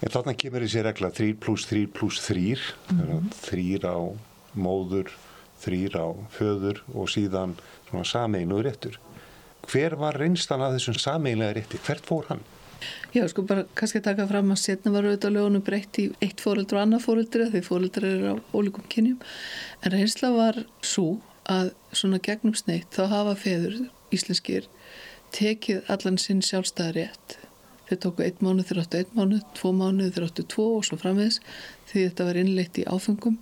En 0.00 0.12
þarna 0.12 0.34
kemur 0.40 0.64
þessi 0.64 0.84
regla 0.84 1.10
3 1.12 1.34
pluss 1.44 1.66
3 1.68 1.84
pluss 1.92 2.22
3, 2.24 2.56
mm 2.90 3.00
-hmm. 3.00 3.32
3 3.44 3.84
á 3.84 3.98
móður, 4.56 5.12
þrýr 5.60 5.98
á 6.00 6.06
föður 6.34 6.82
og 6.94 7.10
síðan 7.12 7.56
sameinu 8.06 8.62
réttur. 8.64 8.98
Hver 9.68 9.96
var 10.00 10.16
reynstan 10.18 10.62
að 10.64 10.78
þessum 10.78 10.98
sameinlega 10.98 11.58
rétti? 11.58 11.80
Hvert 11.84 12.06
fór 12.06 12.26
hann? 12.30 12.42
Já, 13.12 13.26
sko 13.28 13.42
bara 13.44 13.66
kannski 13.76 14.00
taka 14.00 14.24
fram 14.30 14.52
að 14.54 14.62
setna 14.62 14.92
var 14.94 15.04
auðvitað 15.04 15.34
lögunum 15.36 15.64
breytt 15.64 15.98
í 16.00 16.06
eitt 16.24 16.40
fóröldur 16.40 16.78
og 16.78 16.84
annað 16.84 17.04
fóröldur 17.04 17.50
því 17.52 17.62
fóröldur 17.66 18.06
eru 18.08 18.32
á 18.32 18.36
ólíkum 18.56 18.86
kynjum 18.92 19.18
en 19.84 19.94
reynsla 19.94 20.30
var 20.32 20.62
svo 20.80 21.18
að 21.50 21.74
svona 21.92 22.22
gegnum 22.24 22.56
sneitt 22.56 22.88
þá 22.94 23.10
hafa 23.12 23.36
feður 23.42 23.76
íslenskir 24.14 24.70
tekið 25.34 25.90
allan 25.92 26.18
sinn 26.22 26.40
sjálfstæða 26.46 26.96
rétt 26.96 27.36
þeir 27.90 28.00
tóku 28.04 28.24
einn 28.24 28.44
mánu 28.46 28.64
þeir 28.66 28.84
áttu 28.84 29.00
einn 29.00 29.14
mánu, 29.18 29.40
tvo 29.58 29.72
mánu 29.74 30.08
þeir 30.14 30.28
áttu 30.28 30.46
tvo 30.54 30.66
og 30.78 30.86
svo 30.86 30.98
framvegs 31.00 31.40
því 31.90 32.06
þetta 32.06 32.28
var 32.28 32.38
innleitt 32.38 32.78
í 32.78 32.86
áfengum 32.86 33.40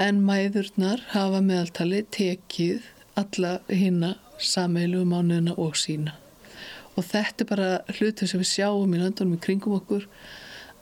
en 0.00 0.20
mæðurnar 0.26 1.02
hafa 1.12 1.40
meðaltali 1.44 2.02
tekið 2.14 2.86
alla 3.18 3.58
hýna 3.68 4.14
sameilu 4.42 5.04
mánuðina 5.08 5.56
og 5.60 5.76
sína. 5.76 6.16
Og 6.96 7.04
þetta 7.08 7.44
er 7.44 7.48
bara 7.48 7.68
hlutur 7.96 8.28
sem 8.28 8.40
við 8.42 8.50
sjáum 8.52 8.94
í 8.94 9.00
landunum 9.00 9.36
í 9.36 9.42
kringum 9.42 9.76
okkur 9.78 10.06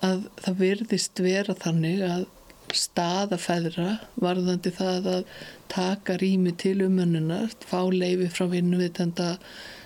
að 0.07 0.29
það 0.43 0.61
verðist 0.65 1.23
vera 1.23 1.57
þannig 1.59 2.05
að 2.07 2.29
staða 2.77 3.39
feðra 3.41 3.97
varðandi 4.23 4.71
það 4.75 5.09
að 5.17 5.35
taka 5.71 6.17
rými 6.21 6.53
til 6.59 6.79
umönnunar, 6.87 7.51
fá 7.67 7.83
leifi 7.91 8.31
frá 8.31 8.47
vinnuvitenda 8.51 9.37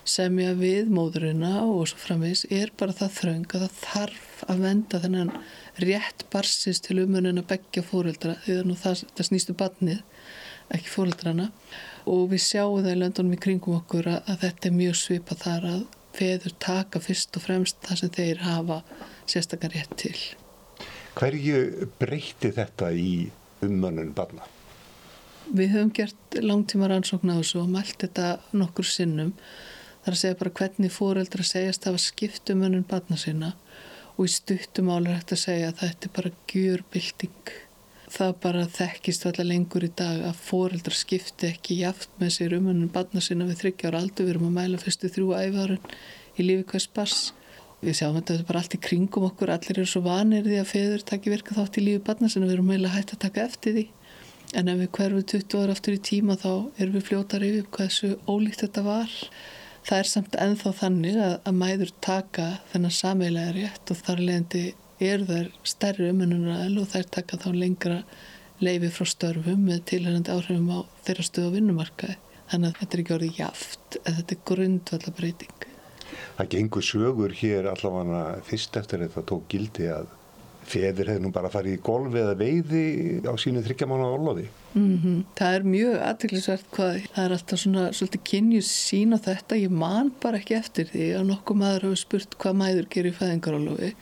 semja 0.04 0.52
við 0.58 0.90
móðurina 0.92 1.62
og 1.64 1.88
svo 1.88 2.00
framvegs 2.02 2.44
er 2.52 2.72
bara 2.76 2.96
það 2.96 3.14
þröng 3.18 3.46
að 3.56 3.64
það 3.64 3.78
þarf 3.80 4.33
að 4.50 4.64
venda 4.64 5.00
þennan 5.02 5.32
rétt 5.82 6.26
barsins 6.32 6.80
til 6.84 7.00
umönnun 7.02 7.42
að 7.42 7.50
begja 7.54 7.84
fóreldra 7.86 8.36
því 8.44 8.60
það, 8.60 8.74
það, 8.82 9.04
það 9.16 9.28
snýstu 9.30 9.56
barnið 9.58 10.00
ekki 10.74 10.90
fóreldrana 10.92 11.50
og 12.10 12.30
við 12.32 12.42
sjáum 12.44 12.80
það 12.84 12.94
í 12.94 13.00
löndunum 13.00 13.36
í 13.36 13.40
kringum 13.40 13.78
okkur 13.80 14.08
að, 14.10 14.22
að 14.30 14.40
þetta 14.46 14.70
er 14.70 14.78
mjög 14.78 14.96
svipa 15.00 15.36
þar 15.40 15.68
að 15.70 15.84
feður 16.14 16.56
taka 16.62 17.02
fyrst 17.02 17.36
og 17.38 17.44
fremst 17.44 17.78
það 17.84 18.00
sem 18.00 18.12
þeir 18.14 18.42
hafa 18.44 18.80
sérstakar 19.26 19.74
rétt 19.74 19.94
til. 19.98 20.16
Hverju 21.14 21.88
breyti 21.98 22.50
þetta 22.54 22.90
í 22.94 23.30
umönnun 23.64 24.12
barna? 24.14 24.46
Við 25.54 25.74
höfum 25.74 25.92
gert 25.94 26.38
langtíma 26.40 26.88
rannsókn 26.90 27.34
á 27.34 27.38
þessu 27.38 27.60
og 27.60 27.72
mælt 27.72 27.98
þetta 28.00 28.38
nokkur 28.56 28.88
sinnum. 28.88 29.34
Þar 30.04 30.14
að 30.14 30.20
segja 30.20 30.38
bara 30.40 30.54
hvernig 30.60 30.92
fóreldra 30.92 31.44
segjast 31.46 31.86
hafa 31.88 32.00
skipt 32.00 32.50
umönnun 32.52 32.86
barna 32.88 33.18
sinna 33.20 33.52
og 34.14 34.26
í 34.28 34.32
stuttumáli 34.32 35.10
er 35.10 35.18
hægt 35.18 35.34
að 35.34 35.42
segja 35.42 35.70
að 35.70 35.80
þetta 35.82 36.08
er 36.08 36.12
bara 36.16 36.32
gjörbilding. 36.50 37.54
Það 38.14 38.34
bara 38.44 38.66
þekkist 38.70 39.24
allar 39.26 39.48
lengur 39.48 39.86
í 39.86 39.90
dag 39.98 40.20
að 40.28 40.42
foreldrar 40.46 40.94
skipti 40.94 41.48
ekki 41.50 41.80
jaft 41.80 42.12
með 42.20 42.34
sér 42.36 42.54
um 42.60 42.68
hennum 42.70 42.92
barna 42.94 43.22
sinna 43.24 43.48
við 43.48 43.64
þryggjára 43.64 44.02
aldur. 44.04 44.28
Við 44.28 44.34
erum 44.36 44.50
að 44.50 44.58
mæla 44.60 44.82
fyrstu 44.82 45.10
þrjú 45.10 45.32
æfarun 45.40 45.96
í 46.38 46.46
lífi 46.46 46.68
hvers 46.70 46.86
bars. 46.94 47.24
Við 47.82 47.98
sjáum 47.98 48.14
þetta, 48.20 48.36
þetta 48.36 48.48
bara 48.52 48.62
allt 48.62 48.76
í 48.78 48.82
kringum 48.86 49.26
okkur. 49.32 49.50
Allir 49.56 49.80
eru 49.80 49.90
svo 49.90 50.04
vanir 50.06 50.46
því 50.46 50.60
að 50.60 50.70
feður 50.70 51.04
takki 51.10 51.34
virka 51.34 51.58
þátt 51.58 51.80
í 51.80 51.86
lífi 51.88 52.04
barna 52.06 52.30
sinna. 52.30 52.46
Við 52.46 52.58
erum 52.60 52.70
meila 52.70 52.94
hægt 52.94 53.16
að 53.16 53.24
taka 53.26 53.48
eftir 53.48 53.74
því. 53.80 53.86
En 54.54 54.70
ef 54.70 54.78
við 54.78 54.90
hverfum 54.94 55.26
20 55.34 55.58
ára 55.64 55.74
aftur 55.74 55.96
í 55.96 56.02
tíma 56.12 56.38
þá 56.38 56.50
erum 56.78 56.94
við 56.94 57.06
fljótar 57.08 57.42
yfir 57.42 57.66
hvað 57.74 57.90
þessu 57.90 58.10
ólíkt 58.30 58.62
þetta 58.62 58.86
var 58.86 59.14
það 59.84 59.98
er 59.98 60.08
samt 60.10 60.38
enþá 60.40 60.72
þannig 60.80 61.18
að, 61.20 61.34
að 61.44 61.58
mæður 61.60 61.92
taka 62.04 62.46
þennan 62.72 62.96
sameilega 62.98 63.56
rétt 63.58 63.92
og 63.92 64.00
þar 64.00 64.22
leðandi 64.22 64.64
er 65.04 65.26
þær 65.28 65.50
stærri 65.66 66.10
umununar 66.12 66.78
og 66.80 66.88
þær 66.92 67.10
taka 67.18 67.40
þá 67.42 67.48
lengra 67.52 67.98
leifi 68.64 68.90
frá 68.94 69.08
störfum 69.10 69.64
með 69.68 69.84
tilhærandi 69.90 70.32
áhrifum 70.32 70.70
á 70.72 70.78
þeirra 71.06 71.26
stöðu 71.26 71.50
og 71.50 71.56
vinnumarkaði. 71.58 72.18
Þannig 72.50 72.70
að 72.70 72.80
þetta 72.80 72.96
er 72.96 73.02
ekki 73.02 73.14
orðið 73.14 73.38
jaft, 73.40 73.96
en 74.04 74.16
þetta 74.18 74.34
er 74.34 74.42
grundvallabreiting. 74.50 75.64
Það 76.34 76.50
gengur 76.54 76.84
sögur 76.84 77.34
hér 77.38 77.68
allavega 77.70 78.22
fyrst 78.46 78.76
eftir 78.78 79.02
þetta 79.04 79.24
tók 79.30 79.46
gildi 79.50 79.88
að 79.90 80.12
feður 80.68 81.10
hefði 81.12 81.24
nú 81.24 81.30
bara 81.34 81.50
farið 81.52 81.76
í 81.76 81.80
golfi 81.86 82.20
eða 82.20 82.34
veiði 82.40 82.84
á 83.24 83.32
sínu 83.40 83.62
þryggjamána 83.64 84.10
orlofi. 84.16 84.46
Mm 84.74 84.98
-hmm. 85.02 85.24
Það 85.38 85.56
er 85.56 85.66
mjög 85.74 85.96
aðtrygglisvert 86.08 86.70
hvað 86.76 87.00
það 87.14 87.24
er 87.24 87.36
alltaf 87.36 87.58
svona 87.58 87.84
svolítið 87.92 88.22
kynjus 88.30 88.70
sín 88.90 89.16
á 89.16 89.18
þetta. 89.18 89.62
Ég 89.64 89.70
man 89.70 90.12
bara 90.20 90.38
ekki 90.38 90.54
eftir 90.54 90.86
því 90.92 91.10
að 91.18 91.28
nokkuð 91.30 91.56
maður 91.56 91.86
hafi 91.88 91.96
spurt 91.96 92.38
hvað 92.38 92.54
mæður 92.62 92.88
gerir 92.90 93.18
fæðingarorlofi 93.20 93.94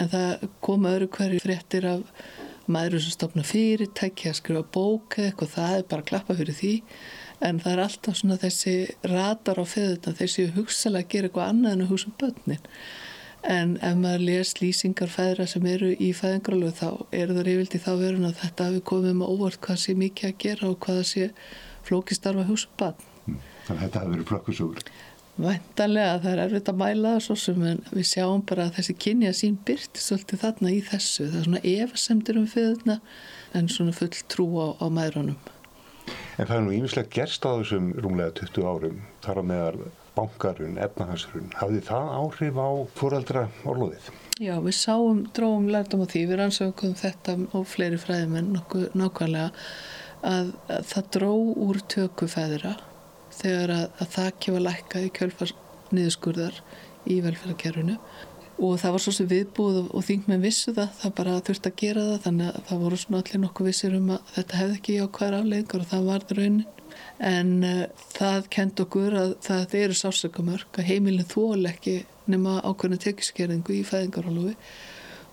en 0.00 0.08
það 0.08 0.48
koma 0.60 0.94
öðru 0.94 1.08
hverju 1.08 1.40
fréttir 1.44 1.86
af 1.86 2.02
maður 2.66 3.02
sem 3.04 3.14
stopna 3.14 3.44
fyrirtæki 3.44 4.30
að 4.30 4.38
skrifa 4.40 4.64
bók 4.74 5.18
eða 5.18 5.30
eitthvað 5.30 5.54
það 5.54 5.76
er 5.76 5.86
bara 5.90 6.04
að 6.04 6.10
klappa 6.10 6.36
fyrir 6.38 6.58
því 6.58 6.74
en 7.44 7.58
það 7.60 7.72
er 7.72 7.82
alltaf 7.84 8.20
svona 8.20 8.38
þessi 8.40 8.74
radar 9.10 9.60
á 9.60 9.64
feðuna 9.68 10.16
þessi 10.20 10.46
hugsalega 10.54 11.04
að 11.04 11.12
gera 11.14 11.28
eitthvað 11.28 11.50
annað 11.52 11.74
en 11.74 11.84
að 11.84 11.92
hugsa 11.92 12.10
um 12.10 12.16
börnin 12.22 12.64
En 13.44 13.74
ef 13.84 13.96
maður 14.00 14.22
les 14.24 14.54
lýsingar 14.56 15.10
feðra 15.12 15.44
sem 15.48 15.64
eru 15.68 15.90
í 16.00 16.14
fæðingaralögu 16.16 16.76
þá 16.78 16.88
eru 17.12 17.34
það 17.36 17.46
reyfildi 17.48 17.80
þá 17.84 17.90
verun 18.00 18.28
að 18.28 18.38
þetta 18.40 18.68
hafi 18.70 18.84
komið 18.90 19.16
með 19.18 19.32
óvart 19.34 19.58
hvað 19.66 19.80
sé 19.82 19.94
mikið 20.00 20.30
að 20.30 20.38
gera 20.44 20.68
og 20.70 20.78
hvað 20.86 21.00
sé 21.10 21.26
flókistarfa 21.84 22.46
húsum 22.48 22.78
bann. 22.80 23.02
Þannig 23.66 23.74
að 23.74 23.82
þetta 23.82 24.00
hafi 24.00 24.14
verið 24.14 24.30
flökkusúr. 24.30 24.80
Væntanlega, 25.44 26.20
það 26.22 26.30
er 26.30 26.40
erfitt 26.44 26.70
að 26.70 26.78
mæla 26.78 27.12
það 27.16 27.22
svo 27.26 27.36
sem 27.42 27.66
en 27.68 27.82
við 27.90 28.06
sjáum 28.06 28.44
bara 28.48 28.68
að 28.68 28.76
þessi 28.78 28.94
kynja 29.04 29.32
sín 29.34 29.58
byrti 29.66 30.00
svolítið 30.00 30.42
þarna 30.44 30.70
í 30.70 30.78
þessu. 30.88 31.26
Það 31.26 31.40
er 31.40 31.48
svona 31.48 31.62
efasemtir 31.74 32.38
um 32.38 32.46
feðurna 32.48 32.96
en 33.58 33.68
svona 33.72 33.96
full 33.98 34.14
trú 34.30 34.46
á, 34.62 34.66
á 34.78 34.86
maðurunum. 34.88 35.36
En 36.38 36.48
það 36.48 36.56
er 36.56 36.64
nú 36.64 36.76
ímislega 36.78 37.12
gerst 37.12 37.44
á 37.44 37.50
þessum 37.50 37.92
rúmlega 37.98 38.36
20 38.40 38.70
árum, 38.70 39.04
þar 39.26 39.42
á 39.42 39.44
meðal 39.50 39.84
bankarun, 40.14 40.78
efnahansrun. 40.82 41.50
Hafði 41.58 41.82
það 41.88 42.12
áhrif 42.18 42.60
á 42.60 42.70
fóraldra 42.98 43.44
orloðið? 43.66 44.08
Já, 44.42 44.54
við 44.62 44.76
sáum, 44.78 45.24
dróum 45.34 45.68
lærtum 45.70 46.02
á 46.02 46.06
því, 46.10 46.24
við 46.30 46.40
rannsökum 46.40 46.96
þetta 46.98 47.36
og 47.54 47.68
fleiri 47.70 48.00
fræðimenn 48.02 48.52
nokkuð 48.56 48.88
nákvæmlega 48.98 49.50
að, 50.24 50.54
að 50.68 50.88
það 50.90 51.10
dró 51.18 51.32
úr 51.68 51.80
töku 51.94 52.28
feðra 52.30 52.76
þegar 53.34 53.74
að, 53.74 53.84
að 54.00 54.12
það 54.16 54.30
kemur 54.46 54.64
lækkað 54.68 55.06
í 55.06 55.12
kjölfars 55.18 55.54
niðurskurðar 55.94 56.60
í 57.10 57.18
velferðarkerfinu 57.24 57.98
og 58.64 58.76
það 58.78 58.94
var 58.94 59.02
svo 59.02 59.12
sem 59.14 59.28
viðbúð 59.30 59.78
og, 59.84 60.00
þingmenn 60.06 60.44
vissu 60.44 60.74
það, 60.74 60.92
það 61.00 61.14
bara 61.18 61.40
þurfti 61.46 61.70
að 61.70 61.80
gera 61.80 62.04
það 62.10 62.20
þannig 62.26 62.50
að 62.50 62.68
það 62.68 62.84
voru 62.84 63.00
svona 63.02 63.22
allir 63.22 63.42
nokkuð 63.42 63.68
vissir 63.70 63.96
um 63.98 64.12
að 64.14 64.32
þetta 64.36 64.60
hefði 64.60 64.78
ekki 64.78 64.98
hver 65.18 65.38
afleðingar 65.40 65.84
og 65.84 65.90
það 65.90 66.08
var 66.10 66.26
raunin 66.30 66.60
en 67.22 67.52
uh, 67.64 67.84
það 68.14 68.48
kent 68.56 68.80
okkur 68.84 69.18
að 69.18 69.36
það 69.44 69.76
eru 69.82 69.98
sársökamörk 69.98 70.80
að 70.80 70.90
heimilin 70.90 71.30
þól 71.30 71.68
ekki 71.70 72.00
nema 72.30 72.58
ákveðna 72.64 72.98
tekjuskerðingu 73.04 73.76
í 73.76 73.84
fæðingarálofi 73.86 74.56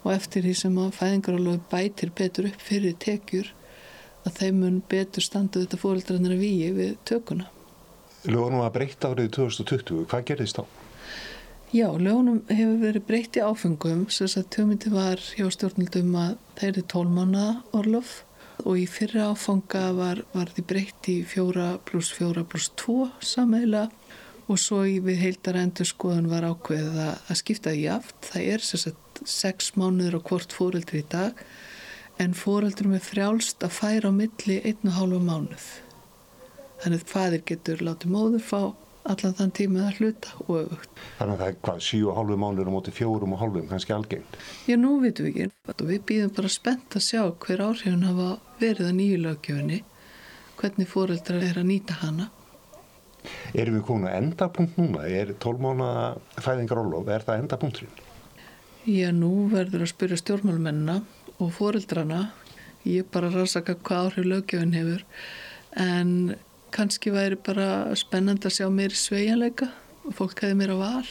og 0.02 0.12
eftir 0.14 0.46
því 0.46 0.54
sem 0.58 0.78
að 0.82 0.94
fæðingarálofi 0.98 1.64
bætir 1.72 2.14
betur 2.18 2.50
upp 2.52 2.62
fyrir 2.66 2.98
tekjur 3.02 3.52
að 4.28 4.38
þeim 4.38 4.62
mun 4.62 4.78
betur 4.90 5.26
standu 5.26 5.64
þetta 5.64 5.80
fóreldrarnir 5.82 6.36
að 6.36 6.44
víi 6.44 6.70
við 6.76 6.94
tökuna. 7.10 7.48
Lögunum 8.28 8.62
var 8.62 8.74
breytt 8.76 9.02
árið 9.02 9.32
2020, 9.38 10.06
hvað 10.12 10.26
gerðist 10.30 10.60
þá? 10.60 10.66
Já, 11.72 11.88
lögunum 11.96 12.42
hefur 12.52 12.82
verið 12.82 13.06
breytt 13.08 13.38
í 13.40 13.46
áfengum, 13.46 14.04
þess 14.12 14.38
að 14.38 14.50
tjómyndi 14.54 14.92
var 14.94 15.22
hjá 15.24 15.48
stjórnildum 15.56 16.12
að 16.20 16.36
þeir 16.60 16.70
eru 16.74 16.84
tólmána 16.92 17.46
orlof 17.78 18.20
og 18.66 18.78
í 18.80 18.86
fyrra 18.90 19.32
áfanga 19.32 19.88
var, 19.98 20.24
var 20.34 20.52
því 20.54 20.64
breytt 20.70 21.10
í 21.12 21.18
fjóra 21.28 21.74
pluss 21.88 22.12
fjóra 22.16 22.44
pluss 22.48 22.72
tvo 22.80 23.10
sammeila 23.24 23.88
og 24.52 24.60
svo 24.60 24.82
við 24.84 25.22
heildar 25.22 25.60
endur 25.62 25.88
skoðun 25.88 26.30
var 26.32 26.48
ákveðið 26.50 27.00
að, 27.06 27.14
að 27.30 27.40
skipta 27.40 27.74
í 27.78 27.86
aft. 27.92 28.16
Það 28.28 28.48
er 28.54 28.66
að 28.66 29.28
sex 29.30 29.72
mánuður 29.80 30.18
á 30.20 30.26
hvort 30.28 30.56
fóreldri 30.56 31.04
í 31.04 31.08
dag 31.12 31.40
en 32.22 32.36
fóreldurum 32.38 32.98
er 32.98 33.06
frjálst 33.06 33.64
að 33.66 33.78
færa 33.78 34.12
á 34.12 34.14
milli 34.14 34.60
einn 34.62 34.92
og 34.92 34.98
hálfa 34.98 35.22
mánuð. 35.30 35.68
Þannig 36.82 37.04
að 37.04 37.14
fadir 37.14 37.46
getur 37.52 37.84
látið 37.86 38.16
móður 38.16 38.46
fá 38.46 38.62
allan 39.10 39.36
þann 39.38 39.54
tíma 39.58 39.86
að 39.88 40.00
hluta 40.00 40.34
og 40.46 40.52
auðvögt. 40.56 41.00
Þannig 41.18 41.34
að 41.34 41.42
það 41.42 41.48
er 41.52 41.56
hvað, 41.66 41.80
7,5 41.88 42.42
mánuður 42.44 42.70
á 42.70 42.76
móti 42.76 42.94
4,5, 42.96 43.64
kannski 43.72 43.96
algengt? 43.96 44.38
Já, 44.68 44.76
nú 44.78 44.92
vitum 45.02 45.28
við 45.28 45.48
ekki. 45.48 45.88
Við 45.92 46.04
býðum 46.12 46.36
bara 46.38 46.52
spennt 46.52 46.98
að 46.98 47.08
sjá 47.08 47.22
hver 47.46 47.64
áhrifin 47.66 48.06
hafa 48.06 48.28
verið 48.62 48.90
að 48.90 49.00
nýju 49.00 49.24
lögjöfinni, 49.26 49.80
hvernig 50.62 50.92
fóreldrar 50.92 51.48
er 51.48 51.62
að 51.62 51.70
nýta 51.72 51.98
hana. 52.04 52.30
Erum 53.54 53.78
við 53.78 53.86
komin 53.86 54.10
að 54.10 54.20
endapunkt 54.20 54.78
núna? 54.80 55.08
Er 55.10 55.34
12 55.42 55.66
mánuða 55.66 56.06
fæðingarólof, 56.42 57.10
er 57.10 57.26
það 57.26 57.44
endapunkturinn? 57.44 58.06
Já, 58.90 59.10
nú 59.14 59.48
verður 59.52 59.86
að 59.86 59.92
spyrja 59.92 60.18
stjórnmálmennina 60.22 61.02
og 61.42 61.52
fóreldrana. 61.54 62.32
Ég 62.86 63.04
er 63.04 63.12
bara 63.14 63.30
að 63.30 63.42
rannsaka 63.42 63.78
hvað 63.78 64.08
áhrif 64.08 64.30
lögjöfin 64.30 64.74
hefur 64.74 65.04
en 65.78 66.14
kannski 66.72 67.12
væri 67.14 67.38
bara 67.46 67.96
spennand 68.00 68.46
að 68.48 68.58
sjá 68.58 68.68
meiri 68.72 68.98
sveianleika 68.98 69.70
og 70.08 70.16
fólk 70.18 70.42
hefði 70.44 70.58
meira 70.60 70.78
val 70.80 71.08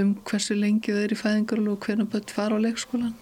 um 0.00 0.12
hversu 0.28 0.56
lengi 0.56 0.92
þau 0.92 1.02
eru 1.02 1.16
í 1.16 1.20
fæðingarlu 1.20 1.72
og 1.72 1.86
hvernig 1.86 2.10
börn 2.12 2.32
fara 2.32 2.56
á 2.56 2.64
leikskólan. 2.64 3.14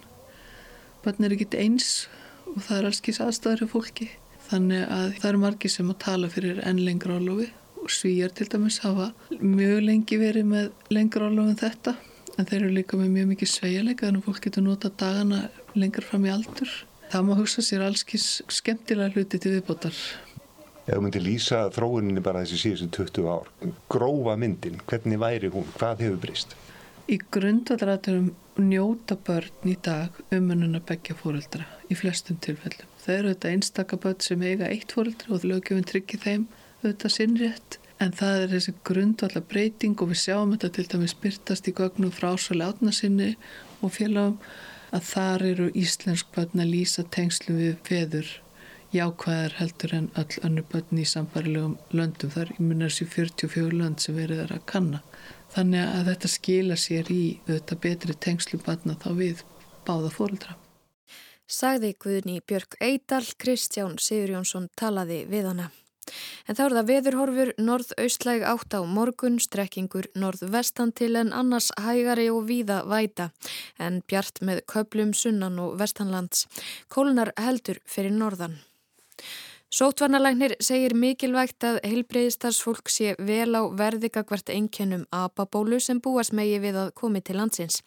Börn 1.03 1.27
er 1.27 1.35
ekkit 1.35 1.55
eins 1.59 2.07
og 2.51 2.63
það 2.65 2.77
er 2.77 2.87
alls 2.89 3.03
kýrs 3.05 3.21
aðstæður 3.23 3.61
fyrir 3.61 3.71
fólki. 3.71 4.09
Þannig 4.49 4.83
að 4.97 5.05
það 5.21 5.29
eru 5.29 5.43
margi 5.45 5.71
sem 5.71 5.93
að 5.93 6.01
tala 6.03 6.31
fyrir 6.33 6.59
enn 6.67 6.83
lengra 6.83 7.15
álofi 7.19 7.47
og 7.81 7.93
svíjar 7.93 8.33
til 8.35 8.49
dæmis 8.51 8.81
hafa 8.83 9.11
mjög 9.39 9.79
lengi 9.87 10.19
verið 10.21 10.51
með 10.51 10.69
lengra 10.93 11.29
álofi 11.29 11.55
en 11.55 11.63
þetta 11.63 11.95
en 12.35 12.49
þeir 12.49 12.59
eru 12.61 12.75
líka 12.75 12.99
með 12.99 13.15
mjög 13.15 13.31
mikið 13.31 13.53
sveianleika 13.53 14.09
þannig 14.09 14.23
að 14.23 14.29
fólk 14.29 14.45
getur 14.49 14.67
nota 14.67 14.91
dagana 14.99 15.41
lengra 15.79 16.03
fram 16.03 16.27
í 16.27 16.35
aldur. 16.35 16.77
Það 17.11 17.27
má 17.27 17.35
hugsa 17.39 17.63
sér 17.63 17.85
alls 17.85 18.03
kýrs 18.03 18.41
skemmtilega 18.51 19.15
hluti 19.15 19.39
til 19.39 19.55
viðbótar 19.55 19.99
ef 20.85 20.93
þú 20.93 21.01
myndir 21.01 21.25
lýsa 21.25 21.65
þróuninni 21.73 22.23
bara 22.25 22.43
þessi 22.43 22.61
síðustu 22.61 22.89
20 23.01 23.29
ár, 23.31 23.51
grófa 23.91 24.35
myndin, 24.37 24.81
hvernig 24.89 25.21
væri 25.21 25.51
hún, 25.53 25.65
hvað 25.77 26.05
hefur 26.05 26.19
brist? 26.27 26.55
Í 27.05 27.19
grundvallrætturum 27.33 28.31
njóta 28.57 29.17
börn 29.27 29.69
í 29.69 29.75
dag 29.85 30.13
umönnuna 30.33 30.81
begja 30.81 31.13
fóreldra 31.19 31.65
í 31.89 31.97
flestum 31.97 32.37
tilfellum. 32.41 32.89
Það 33.03 33.17
eru 33.19 33.33
þetta 33.33 33.51
einstaka 33.53 33.99
börn 34.01 34.21
sem 34.25 34.45
eiga 34.45 34.69
eitt 34.69 34.95
fóreldra 34.95 35.35
og 35.35 35.45
lögjöfum 35.45 35.85
tryggir 35.85 36.23
þeim 36.23 36.47
auðvitað 36.81 37.13
sinnrétt 37.13 37.77
en 38.01 38.15
það 38.15 38.39
er 38.43 38.53
þessi 38.55 38.73
grundvallar 38.87 39.45
breyting 39.51 40.01
og 40.01 40.11
við 40.11 40.21
sjáum 40.23 40.55
þetta 40.55 40.71
til 40.77 40.87
dæmis 40.91 41.17
byrtast 41.21 41.69
í 41.69 41.75
gögnum 41.75 42.13
frá 42.13 42.31
ásvali 42.33 42.65
átnasinni 42.65 43.35
og 43.81 43.93
félagum 43.95 44.39
að 44.95 45.05
þar 45.11 45.45
eru 45.51 45.69
íslensk 45.77 46.33
börn 46.35 46.63
að 46.63 46.73
lýsa 46.73 47.05
tengslu 47.11 47.55
við 47.59 47.77
feður 47.87 48.33
jákvæðar 48.95 49.55
heldur 49.59 49.93
en 49.97 50.09
öll 50.19 50.39
önnu 50.47 50.63
börn 50.71 51.01
í 51.01 51.05
sambarilegum 51.07 51.77
löndum. 51.91 52.31
Það 52.33 52.43
er 52.45 52.51
í 52.55 52.65
munir 52.65 52.91
þessi 52.91 53.07
44 53.13 53.79
lönd 53.79 54.03
sem 54.03 54.17
verið 54.17 54.43
er 54.45 54.53
að 54.55 54.65
kanna. 54.71 55.01
Þannig 55.55 55.85
að 55.85 56.11
þetta 56.11 56.31
skila 56.33 56.77
sér 56.79 57.11
í 57.13 57.23
þetta 57.47 57.79
betri 57.85 58.17
tengslu 58.27 58.59
barna 58.65 58.97
þá 58.99 59.09
við 59.19 59.43
báða 59.87 60.11
fóröldra. 60.15 60.57
Sagði 61.45 61.93
Guðni 62.01 62.39
Björk 62.41 62.79
Eidal, 62.81 63.25
Kristján 63.37 63.99
Sigur 64.01 64.39
Jónsson 64.39 64.69
talaði 64.75 65.25
við 65.29 65.51
hana. 65.51 65.71
En 66.45 66.57
þá 66.57 66.61
er 66.65 66.75
það 66.77 66.89
veðurhorfur 66.89 67.51
norð-austlæg 67.61 68.45
átt 68.45 68.77
á 68.77 68.81
morgun, 68.85 69.39
strekkingur 69.41 70.09
norð-vestan 70.17 70.93
til 70.97 71.15
en 71.21 71.33
annars 71.33 71.71
hægari 71.81 72.27
og 72.33 72.45
víða 72.49 72.83
væta 72.89 73.31
en 73.81 74.01
bjart 74.09 74.41
með 74.45 74.61
köplum 74.69 75.15
sunnan 75.17 75.59
og 75.61 75.79
vestanlands. 75.81 76.45
Kólunar 76.93 77.33
heldur 77.41 77.81
fyrir 77.89 78.13
norðan. 78.13 78.59
Sótvarnalæknir 79.75 80.53
segir 80.63 80.93
mikilvægt 80.95 81.65
að 81.67 81.81
heilbreyðistarsfólk 81.83 82.87
sé 82.93 83.15
vel 83.19 83.57
á 83.59 83.67
verðigagvart 83.75 84.51
einkennum 84.53 85.07
apabólu 85.11 85.81
sem 85.83 85.99
búast 85.99 86.31
megi 86.37 86.61
við 86.63 86.77
að 86.79 86.93
komi 86.95 87.19
til 87.19 87.35
landsins. 87.41 87.81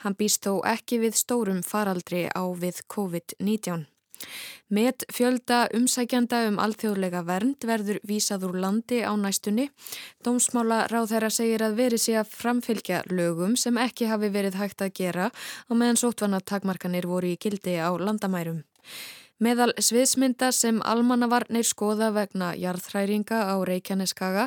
Hann 0.00 0.16
býst 0.16 0.46
þó 0.46 0.62
ekki 0.64 1.02
við 1.02 1.18
stórum 1.18 1.60
faraldri 1.66 2.28
á 2.32 2.40
við 2.56 2.80
COVID-19. 2.94 3.84
Met 4.72 5.04
fjölda 5.12 5.66
umsækjanda 5.76 6.40
um 6.48 6.56
alþjóðlega 6.62 7.20
vernd 7.26 7.66
verður 7.68 8.00
vísað 8.08 8.46
úr 8.48 8.56
landi 8.62 9.02
á 9.04 9.12
næstunni. 9.12 9.68
Dómsmála 10.24 10.86
ráð 10.90 11.12
þeirra 11.12 11.30
segir 11.30 11.66
að 11.66 11.76
veri 11.82 12.00
sé 12.00 12.16
að 12.16 12.32
framfylgja 12.32 13.02
lögum 13.12 13.58
sem 13.60 13.76
ekki 13.82 14.08
hafi 14.10 14.32
verið 14.32 14.56
hægt 14.62 14.82
að 14.82 14.96
gera 15.02 15.28
á 15.30 15.72
meðan 15.74 16.00
sótvarnatakmarkanir 16.00 17.06
voru 17.06 17.34
í 17.34 17.38
gildi 17.38 17.76
á 17.76 17.92
landamærum. 17.92 18.64
Meðal 19.36 19.74
sviðsmynda 19.76 20.48
sem 20.56 20.78
almannavarnir 20.80 21.66
skoða 21.68 22.08
vegna 22.16 22.54
jarðhræringa 22.56 23.42
á 23.52 23.56
Reykjaneskaga 23.68 24.46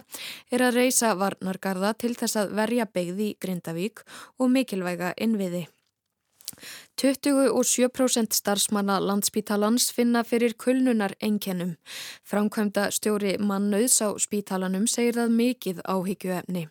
er 0.50 0.64
að 0.66 0.80
reysa 0.80 1.12
varnargarða 1.20 1.92
til 1.94 2.16
þess 2.18 2.40
að 2.42 2.56
verja 2.58 2.88
beigði 2.90 3.36
Grindavík 3.38 4.02
og 4.40 4.50
mikilvæga 4.56 5.14
innviði. 5.22 5.68
27% 6.98 8.34
starfsmanna 8.34 8.98
landsspítalans 9.06 9.92
finna 9.94 10.24
fyrir 10.26 10.58
kulnunar 10.58 11.14
einkennum. 11.22 11.76
Framkvæmda 12.26 12.90
stjóri 12.90 13.38
mannauðs 13.38 14.02
á 14.02 14.10
spítalanum 14.18 14.90
segir 14.90 15.22
það 15.22 15.38
mikið 15.38 15.86
áhyggjuefni 15.86 16.66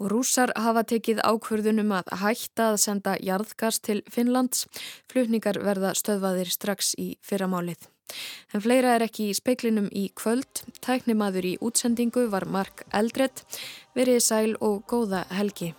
og 0.00 0.10
rúsar 0.12 0.52
hafa 0.56 0.84
tekið 0.88 1.22
ákvörðunum 1.26 1.92
að 1.98 2.12
hætta 2.22 2.72
að 2.72 2.80
senda 2.84 3.16
jarðgas 3.20 3.80
til 3.84 4.00
Finnlands. 4.10 4.66
Flutningar 5.10 5.60
verða 5.62 5.94
stöðvaðir 5.98 6.52
strax 6.52 6.94
í 6.98 7.16
fyrramálið. 7.24 7.88
En 8.52 8.60
fleira 8.64 8.96
er 8.96 9.06
ekki 9.06 9.30
í 9.30 9.36
speiklinum 9.36 9.88
í 9.88 10.08
kvöld. 10.18 10.64
Tæknimaður 10.84 11.48
í 11.52 11.54
útsendingu 11.64 12.26
var 12.32 12.44
Mark 12.44 12.84
Eldredd. 12.92 13.44
Verið 13.96 14.20
sæl 14.24 14.50
og 14.60 14.82
góða 14.90 15.24
helgi. 15.32 15.72